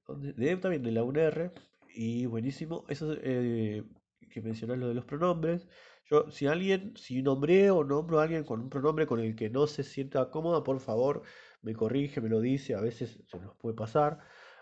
también 0.61 0.83
de 0.83 0.91
la 0.91 1.03
UNR 1.03 1.53
y 1.93 2.25
buenísimo 2.25 2.85
eso 2.89 3.13
eh, 3.21 3.83
que 4.29 4.41
mencionas 4.41 4.77
lo 4.77 4.87
de 4.87 4.93
los 4.93 5.05
pronombres. 5.05 5.67
Yo 6.05 6.29
si 6.31 6.47
alguien 6.47 6.93
si 6.95 7.21
nombré 7.21 7.71
o 7.71 7.83
nombro 7.83 8.19
a 8.19 8.23
alguien 8.23 8.43
con 8.43 8.61
un 8.61 8.69
pronombre 8.69 9.07
con 9.07 9.19
el 9.19 9.35
que 9.35 9.49
no 9.49 9.67
se 9.67 9.83
sienta 9.83 10.29
cómoda 10.29 10.63
por 10.63 10.79
favor 10.79 11.23
me 11.61 11.73
corrige 11.73 12.21
me 12.21 12.29
lo 12.29 12.39
dice 12.41 12.75
a 12.75 12.81
veces 12.81 13.19
se 13.25 13.39
nos 13.39 13.55
puede 13.57 13.75
pasar. 13.75 14.19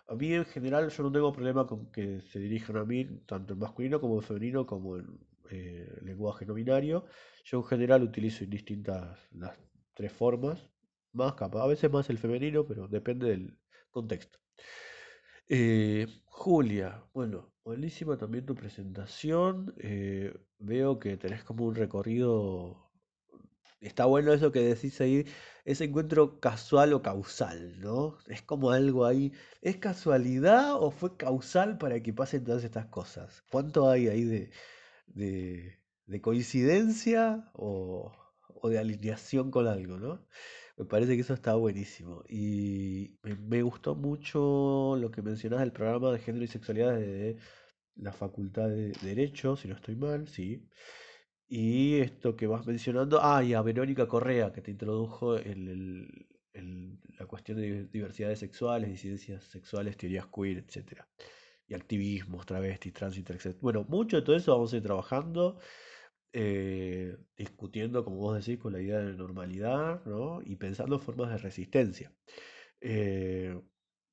A 0.08 0.16
mí 0.16 0.34
en 0.34 0.46
general 0.46 0.90
yo 0.90 1.04
no 1.04 1.12
tengo 1.12 1.32
problema 1.32 1.68
con 1.68 1.92
que 1.92 2.22
se 2.22 2.40
dirijan 2.40 2.78
a 2.78 2.86
mí 2.86 3.06
tanto 3.26 3.54
en 3.54 3.60
masculino 3.60 4.02
como 4.02 4.16
en 4.16 4.24
femenino 4.24 4.66
como 4.66 4.98
en 4.98 5.20
eh, 5.52 6.00
lenguaje 6.02 6.46
no 6.46 6.54
binario. 6.54 7.06
Yo 7.46 7.60
en 7.60 7.64
general 7.66 8.04
utilizo 8.04 8.44
indistintas 8.44 9.20
las 9.32 9.58
tres 9.94 10.12
formas 10.12 10.70
más 11.14 11.34
capaz, 11.36 11.64
a 11.64 11.68
veces 11.68 11.92
más 11.92 12.10
el 12.10 12.18
femenino, 12.18 12.66
pero 12.66 12.88
depende 12.88 13.28
del 13.30 13.58
contexto. 13.92 14.40
Eh, 15.48 16.08
Julia, 16.26 17.04
bueno, 17.14 17.54
buenísima 17.64 18.18
también 18.18 18.46
tu 18.46 18.56
presentación. 18.56 19.74
Eh, 19.80 20.34
veo 20.60 21.00
que 21.00 21.18
tenés 21.18 21.44
como 21.44 21.66
un 21.66 21.76
recorrido. 21.76 22.92
Está 23.82 24.06
bueno 24.06 24.34
eso 24.34 24.52
que 24.52 24.60
decís 24.62 25.00
ahí, 25.02 25.26
ese 25.66 25.86
encuentro 25.86 26.40
casual 26.40 26.94
o 26.94 27.02
causal, 27.02 27.80
¿no? 27.80 28.18
Es 28.28 28.42
como 28.42 28.72
algo 28.72 29.06
ahí. 29.06 29.34
¿Es 29.62 29.78
casualidad 29.78 30.76
o 30.76 30.92
fue 30.92 31.16
causal 31.18 31.78
para 31.78 32.02
que 32.02 32.14
pasen 32.14 32.44
todas 32.44 32.64
estas 32.64 32.88
cosas? 32.88 33.44
¿Cuánto 33.50 33.90
hay 33.90 34.08
ahí 34.10 34.24
de, 34.26 34.52
de, 35.08 36.22
coincidencia 36.22 37.50
o, 37.54 38.12
o 38.48 38.70
de 38.70 38.80
alineación 38.80 39.52
con 39.52 39.68
algo, 39.68 39.98
¿no? 39.98 40.28
Me 40.80 40.86
parece 40.86 41.16
que 41.16 41.22
eso 41.22 41.34
está 41.34 41.56
buenísimo. 41.56 42.24
Y 42.30 43.12
me, 43.24 43.62
gustó 43.62 43.96
mucho 43.96 44.96
lo 44.98 45.12
que 45.12 45.22
mencionas 45.22 45.60
del 45.60 45.74
programa 45.74 46.12
de 46.14 46.20
género 46.20 46.46
y 46.46 46.48
sexualidad 46.48 46.96
de 46.96 47.38
la 47.96 48.14
Facultad 48.14 48.70
de 48.70 48.94
Derecho, 49.02 49.58
si 49.58 49.68
no 49.68 49.76
estoy 49.76 49.98
mal, 49.98 50.30
sí. 50.30 50.66
Y 51.50 51.98
esto 52.00 52.38
que 52.38 52.48
vas 52.48 52.66
mencionando, 52.66 53.20
ah, 53.22 53.44
y 53.44 53.54
a 53.54 53.62
Verónica 53.62 54.08
Correa, 54.08 54.54
que 54.54 54.62
te 54.62 54.72
introdujo 54.72 55.38
en, 55.38 56.28
la 57.18 57.26
cuestión 57.26 57.58
de 57.60 57.86
diversidades 57.88 58.40
sexuales, 58.40 58.90
disidencias 58.90 59.44
sexuales, 59.46 59.98
teorías 59.98 60.28
queer, 60.28 60.60
etc. 60.60 61.04
y 61.68 61.74
activismos, 61.74 62.46
travestis, 62.46 62.94
tránsito, 62.94 63.34
etc. 63.34 63.58
Bueno, 63.60 63.86
mucho 63.90 64.16
de 64.18 64.22
todo 64.24 64.36
eso 64.38 64.54
vamos 64.54 64.72
a 64.74 64.78
ir 64.78 64.84
trabajando, 64.84 65.60
eh, 66.34 67.18
discutiendo, 67.38 68.04
como 68.04 68.18
vos 68.18 68.46
decís, 68.46 68.60
con 68.62 68.74
la 68.74 68.82
idea 68.82 69.00
de 69.00 69.14
normalidad, 69.14 70.04
¿no? 70.06 70.42
Y 70.44 70.56
pensando 70.58 71.00
formas 71.00 71.32
de 71.32 71.38
resistencia. 71.38 72.14
Eh, 72.82 73.60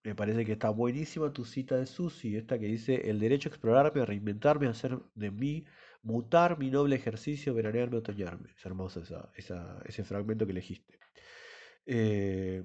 me 0.04 0.14
parece 0.14 0.44
que 0.44 0.52
está 0.52 0.70
buenísima 0.70 1.32
tu 1.32 1.44
cita 1.44 1.76
de 1.76 1.86
Susi, 1.86 2.36
esta 2.36 2.58
que 2.58 2.66
dice, 2.66 3.10
el 3.10 3.18
derecho 3.18 3.48
a 3.48 3.52
explorarme, 3.52 4.02
a 4.02 4.06
reinventarme, 4.06 4.66
a 4.68 4.70
hacer 4.70 4.98
de 5.14 5.30
mí, 5.30 5.64
mutar 6.02 6.58
mi 6.58 6.70
noble 6.70 6.96
ejercicio, 6.96 7.54
veranearme, 7.54 7.98
otoñarme. 7.98 8.50
Es 8.56 8.64
hermoso 8.64 9.02
ese 9.34 10.04
fragmento 10.04 10.46
que 10.46 10.52
elegiste. 10.52 10.98
Eh, 11.86 12.64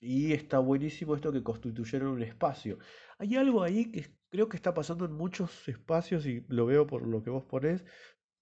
y 0.00 0.32
está 0.32 0.58
buenísimo 0.58 1.14
esto 1.14 1.32
que 1.32 1.42
constituyeron 1.42 2.08
un 2.08 2.22
espacio. 2.22 2.78
Hay 3.18 3.36
algo 3.36 3.62
ahí 3.62 3.90
que 3.90 4.06
creo 4.28 4.48
que 4.48 4.56
está 4.56 4.74
pasando 4.74 5.04
en 5.04 5.12
muchos 5.12 5.68
espacios 5.68 6.26
y 6.26 6.44
lo 6.48 6.66
veo 6.66 6.86
por 6.86 7.06
lo 7.06 7.22
que 7.22 7.30
vos 7.30 7.44
ponés, 7.44 7.84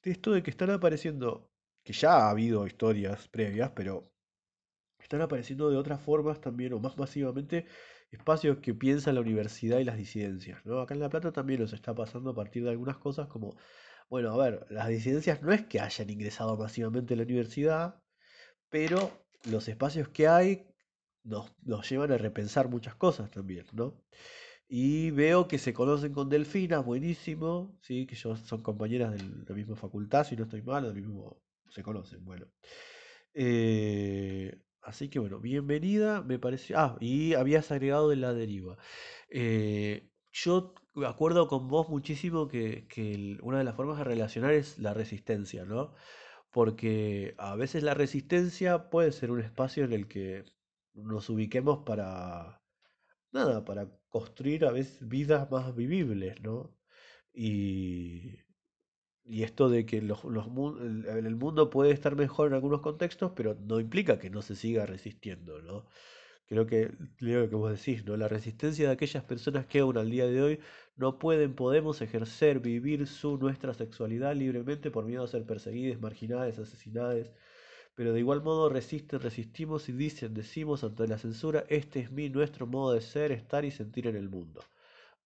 de 0.03 0.11
esto 0.11 0.33
de 0.33 0.43
que 0.43 0.51
están 0.51 0.71
apareciendo, 0.71 1.51
que 1.85 1.93
ya 1.93 2.27
ha 2.27 2.31
habido 2.31 2.67
historias 2.67 3.29
previas, 3.29 3.71
pero 3.75 4.13
están 4.99 5.21
apareciendo 5.21 5.71
de 5.71 5.77
otras 5.77 6.01
formas 6.01 6.41
también 6.41 6.73
o 6.73 6.79
más 6.79 6.97
masivamente 6.97 7.67
espacios 8.11 8.59
que 8.59 8.75
piensan 8.75 9.15
la 9.15 9.21
universidad 9.21 9.79
y 9.79 9.85
las 9.85 9.97
disidencias. 9.97 10.65
¿no? 10.65 10.81
Acá 10.81 10.95
en 10.95 11.01
La 11.01 11.09
Plata 11.09 11.33
también 11.33 11.61
nos 11.61 11.73
está 11.73 11.95
pasando 11.95 12.31
a 12.31 12.35
partir 12.35 12.63
de 12.65 12.71
algunas 12.71 12.99
cosas 12.99 13.27
como, 13.29 13.57
bueno, 14.09 14.33
a 14.33 14.37
ver, 14.37 14.67
las 14.71 14.89
disidencias 14.89 15.43
no 15.43 15.53
es 15.53 15.65
que 15.67 15.81
hayan 15.81 16.11
ingresado 16.11 16.57
masivamente 16.57 17.15
a 17.15 17.17
la 17.17 17.23
universidad, 17.25 18.03
pero 18.69 19.11
los 19.45 19.69
espacios 19.69 20.09
que 20.09 20.29
hay 20.29 20.67
nos, 21.25 21.53
llevan 21.89 22.13
a 22.13 22.19
repensar 22.19 22.69
muchas 22.69 22.95
cosas 22.95 23.31
también, 23.31 23.67
¿no? 23.73 23.95
Y 24.69 25.11
veo 25.11 25.49
que 25.49 25.59
se 25.59 25.75
conocen 25.75 26.13
con 26.13 26.29
Delfina, 26.31 26.79
buenísimo, 26.79 27.79
¿sí? 27.83 28.07
que 28.07 28.15
ellos 28.15 28.41
son 28.41 28.63
compañeras 28.63 29.13
de 29.13 29.23
la 29.47 29.55
misma 29.55 29.77
facultad, 29.77 30.25
si 30.25 30.37
no 30.37 30.45
estoy 30.45 30.63
mal, 30.63 30.85
del 30.85 30.95
mismo, 30.95 31.43
se 31.69 31.83
conocen, 31.83 32.25
bueno. 32.25 32.47
Eh, 33.35 34.59
así 34.83 35.09
que 35.09 35.19
bueno, 35.19 35.41
bienvenida, 35.41 36.23
me 36.23 36.39
pareció. 36.39 36.79
Ah, 36.79 36.97
y 37.01 37.35
habías 37.35 37.71
agregado 37.71 38.09
de 38.09 38.17
la 38.17 38.33
deriva. 38.33 38.79
Eh, 39.29 40.11
yo 40.33 40.75
acuerdo 41.07 41.49
con 41.49 41.69
vos 41.69 41.89
muchísimo 41.89 42.49
que, 42.49 42.87
una 43.43 43.59
de 43.59 43.65
las 43.65 43.77
formas 43.77 43.99
de 43.99 44.05
relacionar 44.05 44.53
es 44.53 44.79
la 44.79 44.95
resistencia, 44.95 45.65
¿no? 45.65 45.95
Porque 46.51 47.35
a 47.39 47.57
veces 47.57 47.83
la 47.83 47.95
resistencia 47.95 48.91
puede 48.91 49.13
ser 49.13 49.31
un 49.31 49.41
espacio 49.41 49.85
en 49.85 49.93
el 49.93 50.09
que 50.09 50.45
nos 50.95 51.31
ubiquemos 51.31 51.81
para, 51.85 52.62
nada, 53.33 53.65
para 53.65 53.89
construir 54.09 54.65
a 54.65 54.73
veces 54.73 55.07
vidas 55.09 55.51
más 55.51 55.75
vivibles, 55.75 56.41
¿no? 56.43 56.77
Y, 57.35 58.39
y 59.25 59.43
esto 59.45 59.69
de 59.69 59.87
que 59.87 60.03
los, 60.03 60.25
el, 60.25 61.07
el, 61.07 61.37
mundo 61.37 61.71
puede 61.71 61.93
estar 61.93 62.17
mejor 62.17 62.49
en 62.49 62.55
algunos 62.55 62.81
contextos, 62.83 63.33
pero 63.37 63.55
no 63.55 63.81
implica 63.81 64.19
que 64.19 64.31
no 64.31 64.43
se 64.43 64.57
siga 64.57 64.87
resistiendo, 64.87 65.63
¿no? 65.63 65.87
Creo 66.47 66.67
que, 66.67 66.93
lo 67.21 67.49
que 67.49 67.57
vos 67.57 67.71
decís, 67.73 68.05
¿no? 68.05 68.17
La 68.17 68.29
resistencia 68.29 68.87
de 68.87 68.93
aquellas 68.93 69.25
personas 69.25 69.67
que 69.67 69.79
aún 69.81 69.97
al 69.97 70.11
día 70.11 70.27
de 70.27 70.43
hoy 70.43 70.61
no 70.97 71.19
pueden, 71.19 71.55
podemos 71.55 72.03
ejercer, 72.03 72.61
vivir 72.61 73.07
su, 73.07 73.39
nuestra 73.39 73.73
sexualidad 73.75 74.37
libremente 74.37 74.91
por 74.91 75.07
miedo 75.07 75.25
a 75.25 75.29
ser 75.29 75.47
perseguidas, 75.47 76.01
marginadas, 76.01 76.59
asesinadas, 76.59 77.33
pero 77.95 78.13
de 78.13 78.21
igual 78.21 78.43
modo 78.43 78.69
resisten, 78.69 79.21
resistimos 79.21 79.89
y 79.89 79.93
dicen, 79.93 80.35
decimos 80.35 80.85
ante 80.85 81.07
la 81.09 81.19
censura, 81.19 81.65
este 81.69 82.01
es 82.01 82.11
mi, 82.13 82.29
nuestro 82.31 82.67
modo 82.67 82.95
de 82.95 83.01
ser, 83.01 83.33
estar 83.33 83.65
y 83.65 83.71
sentir 83.71 84.07
en 84.07 84.17
el 84.17 84.29
mundo. 84.29 84.63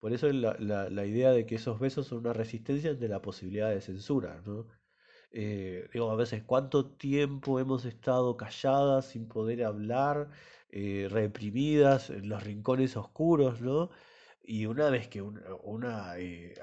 Por 0.01 0.13
eso 0.13 0.31
la, 0.33 0.57
la, 0.59 0.91
la 0.91 1.07
idea 1.07 1.33
de 1.33 1.47
que 1.47 1.57
esos 1.57 1.81
besos 1.81 2.09
son 2.09 2.19
una 2.19 2.33
resistencia 2.33 2.91
ante 2.91 3.09
la 3.09 3.23
posibilidad 3.23 3.71
de 3.71 3.81
censura, 3.81 4.43
¿no? 4.47 4.67
Eh, 5.33 5.89
digo, 5.93 6.11
a 6.11 6.17
veces, 6.17 6.43
¿cuánto 6.45 6.87
tiempo 6.93 7.61
hemos 7.61 7.85
estado 7.85 8.37
calladas 8.37 9.07
sin 9.07 9.29
poder 9.29 9.65
hablar, 9.65 10.31
eh, 10.71 11.09
reprimidas 11.11 12.11
en 12.11 12.29
los 12.29 12.43
rincones 12.43 12.97
oscuros, 12.97 13.61
¿no? 13.61 13.91
Y 14.43 14.67
una 14.67 14.91
vez 14.91 15.09
que 15.09 15.23
una, 15.23 16.19
eh, 16.19 16.55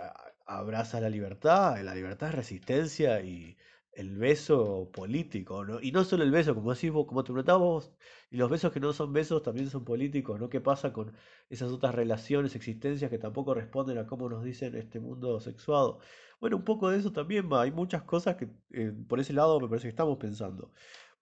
abraza 0.45 0.99
la 1.01 1.09
libertad, 1.09 1.81
la 1.83 1.93
libertad 1.95 2.29
es 2.29 2.35
resistencia 2.35 3.21
y, 3.21 3.57
el 3.95 4.17
beso 4.17 4.89
político, 4.91 5.65
¿no? 5.65 5.79
Y 5.81 5.91
no 5.91 6.03
solo 6.03 6.23
el 6.23 6.31
beso, 6.31 6.55
como 6.55 6.73
decís 6.73 6.91
vos, 6.91 7.05
como 7.07 7.23
te 7.23 7.31
preguntabas 7.33 7.91
y 8.31 8.37
los 8.37 8.49
besos 8.49 8.71
que 8.71 8.79
no 8.79 8.93
son 8.93 9.13
besos 9.13 9.43
también 9.43 9.69
son 9.69 9.85
políticos, 9.85 10.39
¿no? 10.39 10.49
¿Qué 10.49 10.61
pasa 10.61 10.93
con 10.93 11.13
esas 11.49 11.71
otras 11.71 11.93
relaciones, 11.95 12.55
existencias 12.55 13.09
que 13.11 13.19
tampoco 13.19 13.53
responden 13.53 13.97
a 13.97 14.07
cómo 14.07 14.29
nos 14.29 14.43
dicen 14.43 14.75
este 14.75 14.99
mundo 14.99 15.39
sexuado? 15.39 15.99
Bueno, 16.39 16.57
un 16.57 16.63
poco 16.63 16.89
de 16.89 16.97
eso 16.99 17.11
también 17.11 17.47
hay 17.53 17.71
muchas 17.71 18.03
cosas 18.03 18.35
que 18.35 18.49
eh, 18.71 18.93
por 19.07 19.19
ese 19.19 19.33
lado 19.33 19.59
me 19.59 19.67
parece 19.67 19.85
que 19.85 19.89
estamos 19.89 20.17
pensando, 20.17 20.73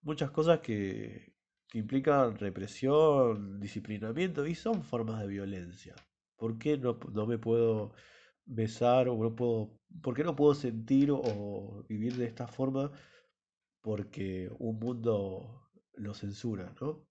muchas 0.02 0.30
cosas 0.30 0.60
que, 0.60 1.34
que 1.68 1.78
implican 1.78 2.36
represión, 2.38 3.60
disciplinamiento 3.60 4.46
y 4.46 4.54
son 4.54 4.82
formas 4.82 5.20
de 5.20 5.26
violencia. 5.26 5.94
¿Por 6.36 6.58
qué 6.58 6.76
no, 6.78 6.98
no 7.12 7.26
me 7.26 7.38
puedo 7.38 7.92
besar 8.44 9.08
o 9.08 9.16
no 9.16 9.34
puedo, 9.34 9.78
¿por 10.02 10.14
qué 10.14 10.24
no 10.24 10.36
puedo 10.36 10.54
sentir 10.54 11.10
o 11.10 11.84
vivir 11.88 12.16
de 12.16 12.26
esta 12.26 12.46
forma? 12.46 12.92
Porque 13.80 14.50
un 14.58 14.78
mundo 14.78 15.70
lo 15.94 16.14
censura, 16.14 16.74
¿no? 16.80 17.06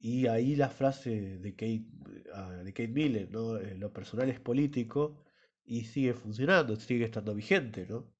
Y 0.00 0.26
ahí 0.28 0.54
la 0.56 0.68
frase 0.68 1.38
de 1.38 1.52
Kate, 1.52 1.86
ah, 2.34 2.62
de 2.64 2.72
Kate 2.72 2.88
Miller, 2.88 3.30
¿no? 3.30 3.56
Eh, 3.58 3.74
lo 3.76 3.92
personal 3.92 4.28
es 4.30 4.40
político 4.40 5.24
y 5.64 5.84
sigue 5.84 6.14
funcionando, 6.14 6.76
sigue 6.76 7.04
estando 7.04 7.34
vigente, 7.34 7.86
¿no? 7.88 8.12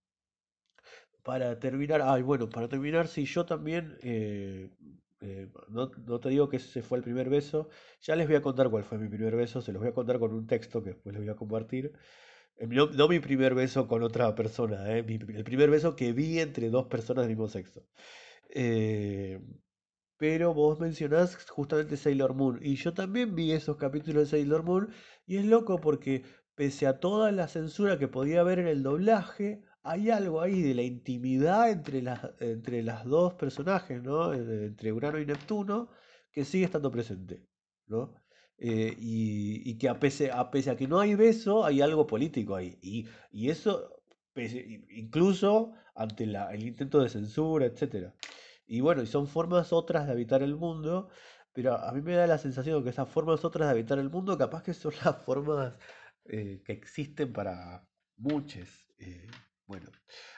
Para 1.22 1.58
terminar, 1.58 2.02
ay, 2.02 2.22
bueno, 2.22 2.48
para 2.48 2.68
terminar, 2.68 3.06
si 3.06 3.24
yo 3.26 3.44
también, 3.46 3.96
eh, 4.02 4.70
eh, 5.20 5.48
no, 5.68 5.90
no, 6.06 6.20
te 6.20 6.28
digo 6.30 6.48
que 6.48 6.56
ese 6.56 6.82
fue 6.82 6.98
el 6.98 7.04
primer 7.04 7.28
beso, 7.28 7.68
ya 8.00 8.16
les 8.16 8.26
voy 8.26 8.36
a 8.36 8.42
contar 8.42 8.70
cuál 8.70 8.84
fue 8.84 8.98
mi 8.98 9.08
primer 9.08 9.36
beso, 9.36 9.60
se 9.60 9.72
los 9.72 9.80
voy 9.80 9.90
a 9.90 9.94
contar 9.94 10.18
con 10.18 10.32
un 10.32 10.46
texto 10.46 10.82
que 10.82 10.90
después 10.90 11.14
les 11.14 11.22
voy 11.22 11.32
a 11.32 11.36
compartir. 11.36 11.92
No, 12.60 13.08
mi 13.08 13.20
primer 13.20 13.54
beso 13.54 13.86
con 13.86 14.02
otra 14.02 14.34
persona, 14.34 14.92
¿eh? 14.92 15.04
el 15.06 15.44
primer 15.44 15.70
beso 15.70 15.94
que 15.94 16.12
vi 16.12 16.40
entre 16.40 16.70
dos 16.70 16.86
personas 16.86 17.22
del 17.22 17.36
mismo 17.36 17.48
sexo. 17.48 17.86
Eh, 18.50 19.40
pero 20.16 20.52
vos 20.54 20.80
mencionás 20.80 21.36
justamente 21.48 21.96
Sailor 21.96 22.34
Moon. 22.34 22.58
Y 22.62 22.74
yo 22.76 22.92
también 22.92 23.34
vi 23.36 23.52
esos 23.52 23.76
capítulos 23.76 24.24
de 24.24 24.38
Sailor 24.38 24.64
Moon. 24.64 24.90
Y 25.26 25.36
es 25.36 25.44
loco 25.44 25.80
porque 25.80 26.24
pese 26.56 26.88
a 26.88 26.98
toda 26.98 27.30
la 27.30 27.46
censura 27.46 27.98
que 27.98 28.08
podía 28.08 28.40
haber 28.40 28.58
en 28.58 28.66
el 28.66 28.82
doblaje, 28.82 29.62
hay 29.84 30.10
algo 30.10 30.40
ahí 30.40 30.60
de 30.62 30.74
la 30.74 30.82
intimidad 30.82 31.70
entre 31.70 32.02
las, 32.02 32.20
entre 32.40 32.82
las 32.82 33.04
dos 33.04 33.34
personajes, 33.34 34.02
¿no? 34.02 34.34
Entre 34.34 34.92
Urano 34.92 35.20
y 35.20 35.26
Neptuno, 35.26 35.88
que 36.32 36.44
sigue 36.44 36.64
estando 36.64 36.90
presente, 36.90 37.46
¿no? 37.86 38.14
Eh, 38.60 38.96
y, 38.98 39.78
que 39.78 39.88
a 39.88 40.00
pese, 40.00 40.32
a 40.32 40.50
pese 40.50 40.74
que 40.76 40.88
no 40.88 40.98
hay 40.98 41.14
beso, 41.14 41.64
hay 41.64 41.80
algo 41.80 42.06
político 42.06 42.56
ahí. 42.56 42.78
Y, 42.82 43.06
y 43.30 43.50
eso, 43.50 44.02
incluso 44.90 45.72
ante 45.94 46.24
el 46.24 46.62
intento 46.62 47.00
de 47.00 47.08
censura, 47.08 47.66
etc. 47.66 48.12
Y 48.66 48.80
bueno, 48.80 49.02
y 49.02 49.06
son 49.06 49.26
formas 49.26 49.72
otras 49.72 50.06
de 50.06 50.12
habitar 50.12 50.42
el 50.42 50.56
mundo, 50.56 51.08
pero 51.52 51.74
a 51.76 51.92
mí 51.92 52.02
me 52.02 52.14
da 52.14 52.26
la 52.26 52.38
sensación 52.38 52.84
que 52.84 52.90
esas 52.90 53.08
formas 53.08 53.44
otras 53.44 53.68
de 53.68 53.72
habitar 53.72 53.98
el 53.98 54.10
mundo 54.10 54.38
capaz 54.38 54.62
que 54.62 54.74
son 54.74 54.92
las 55.04 55.16
formas 55.24 55.74
eh, 56.26 56.62
que 56.64 56.72
existen 56.72 57.32
para 57.32 57.86
muchos. 58.16 58.68
Eh, 58.98 59.26
bueno. 59.66 59.90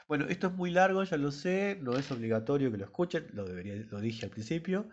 bueno, 0.08 0.26
esto 0.28 0.48
es 0.48 0.54
muy 0.54 0.70
largo, 0.70 1.04
ya 1.04 1.16
lo 1.16 1.30
sé, 1.30 1.78
no 1.80 1.96
es 1.96 2.10
obligatorio 2.10 2.70
que 2.70 2.78
lo 2.78 2.84
escuchen, 2.84 3.28
lo, 3.32 3.44
debería, 3.44 3.76
lo 3.76 4.00
dije 4.00 4.26
al 4.26 4.30
principio. 4.30 4.88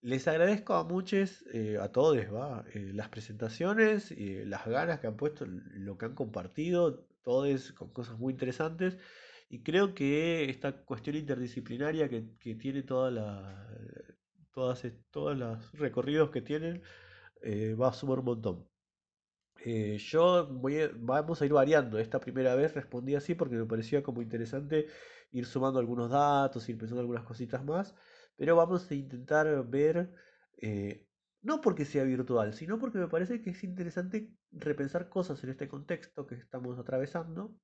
Les 0.00 0.28
agradezco 0.28 0.74
a 0.74 0.84
muchos, 0.84 1.44
eh, 1.52 1.76
a 1.80 1.90
todos, 1.90 2.16
¿va? 2.32 2.64
Eh, 2.72 2.92
las 2.94 3.08
presentaciones, 3.08 4.12
y 4.12 4.44
las 4.44 4.64
ganas 4.66 5.00
que 5.00 5.08
han 5.08 5.16
puesto, 5.16 5.44
lo 5.46 5.98
que 5.98 6.06
han 6.06 6.14
compartido, 6.14 7.04
todos 7.22 7.72
con 7.72 7.90
cosas 7.92 8.18
muy 8.18 8.32
interesantes. 8.32 8.96
Y 9.48 9.62
creo 9.62 9.94
que 9.94 10.50
esta 10.50 10.84
cuestión 10.84 11.16
interdisciplinaria 11.16 12.08
que, 12.08 12.22
tiene 12.54 12.82
toda 12.82 13.10
la, 13.10 13.66
todas, 14.52 14.84
todos 15.10 15.36
los 15.36 15.72
recorridos 15.72 16.30
que 16.30 16.42
tienen 16.42 16.82
eh, 17.42 17.74
va 17.74 17.88
a 17.88 17.92
sumar 17.92 18.20
un 18.20 18.26
montón. 18.26 18.68
yo 19.98 20.46
voy 20.46 20.90
vamos 20.94 21.42
a 21.42 21.46
ir 21.46 21.52
variando. 21.52 21.98
Esta 21.98 22.20
primera 22.20 22.54
vez 22.54 22.74
respondí 22.74 23.14
así 23.14 23.34
porque 23.34 23.56
me 23.56 23.66
parecía 23.66 24.02
como 24.02 24.22
interesante 24.22 24.86
ir 25.32 25.46
sumando 25.46 25.78
algunos 25.80 26.10
datos, 26.10 26.68
ir 26.68 26.78
pensando 26.78 27.00
algunas 27.00 27.24
cositas 27.24 27.64
más. 27.64 27.94
Pero 28.38 28.54
vamos 28.56 28.88
a 28.90 28.94
intentar 28.94 29.66
ver, 29.68 30.14
eh, 30.62 31.06
no 31.42 31.60
porque 31.60 31.84
sea 31.84 32.04
virtual, 32.04 32.54
sino 32.54 32.78
porque 32.78 32.98
me 32.98 33.08
parece 33.08 33.42
que 33.42 33.50
es 33.50 33.64
interesante 33.64 34.32
repensar 34.52 35.08
cosas 35.08 35.42
en 35.42 35.50
este 35.50 35.68
contexto 35.68 36.24
que 36.26 36.36
estamos 36.36 36.78
atravesando, 36.78 37.56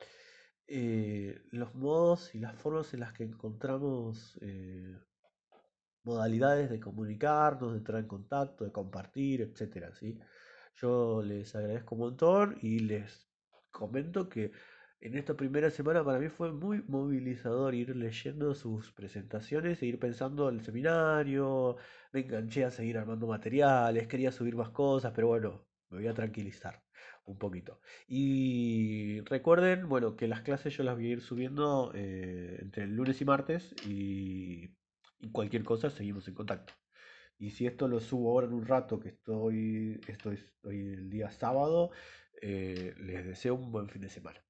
eh, 0.66 1.40
los 1.52 1.74
modos 1.76 2.34
y 2.34 2.40
las 2.40 2.56
formas 2.60 2.92
en 2.92 3.00
las 3.00 3.12
que 3.12 3.22
encontramos 3.22 4.36
eh, 4.42 4.98
modalidades 6.02 6.70
de 6.70 6.80
comunicarnos, 6.80 7.72
de 7.72 7.78
entrar 7.78 8.00
en 8.00 8.08
contacto, 8.08 8.64
de 8.64 8.72
compartir, 8.72 9.42
etc. 9.42 9.94
¿sí? 9.94 10.18
Yo 10.74 11.22
les 11.22 11.54
agradezco 11.54 11.94
un 11.94 12.00
montón 12.00 12.58
y 12.62 12.80
les 12.80 13.30
comento 13.70 14.28
que 14.28 14.50
en 15.04 15.16
esta 15.16 15.34
primera 15.36 15.70
semana 15.70 16.02
para 16.02 16.18
mí 16.18 16.28
fue 16.30 16.50
muy 16.52 16.82
movilizador 16.88 17.74
ir 17.74 17.94
leyendo 17.94 18.54
sus 18.54 18.90
presentaciones 18.92 19.82
e 19.82 19.86
ir 19.86 19.98
pensando 19.98 20.48
el 20.48 20.62
seminario. 20.62 21.76
Me 22.12 22.20
enganché 22.20 22.64
a 22.64 22.70
seguir 22.70 22.96
armando 22.96 23.26
materiales, 23.26 24.08
quería 24.08 24.32
subir 24.32 24.56
más 24.56 24.70
cosas, 24.70 25.12
pero 25.14 25.28
bueno, 25.28 25.66
me 25.90 25.98
voy 25.98 26.06
a 26.06 26.14
tranquilizar 26.14 26.82
un 27.26 27.36
poquito. 27.38 27.80
Y 28.08 29.20
recuerden, 29.26 29.88
bueno, 29.90 30.16
que 30.16 30.26
las 30.26 30.40
clases 30.40 30.74
yo 30.76 30.84
las 30.84 30.94
voy 30.96 31.06
a 31.08 31.10
ir 31.10 31.20
subiendo 31.20 31.92
eh, 31.94 32.58
entre 32.62 32.84
el 32.84 32.96
lunes 32.96 33.20
y 33.20 33.24
martes 33.26 33.74
y, 33.86 34.74
y 35.20 35.30
cualquier 35.32 35.64
cosa 35.64 35.90
seguimos 35.90 36.26
en 36.28 36.34
contacto. 36.34 36.72
Y 37.38 37.50
si 37.50 37.66
esto 37.66 37.88
lo 37.88 38.00
subo 38.00 38.30
ahora 38.30 38.46
en 38.46 38.54
un 38.54 38.66
rato, 38.66 38.98
que 39.00 39.10
estoy, 39.10 40.00
estoy, 40.08 40.36
estoy 40.36 40.80
el 40.80 41.10
día 41.10 41.30
sábado, 41.30 41.90
eh, 42.40 42.94
les 42.98 43.26
deseo 43.26 43.54
un 43.54 43.70
buen 43.72 43.88
fin 43.90 44.02
de 44.02 44.08
semana. 44.08 44.40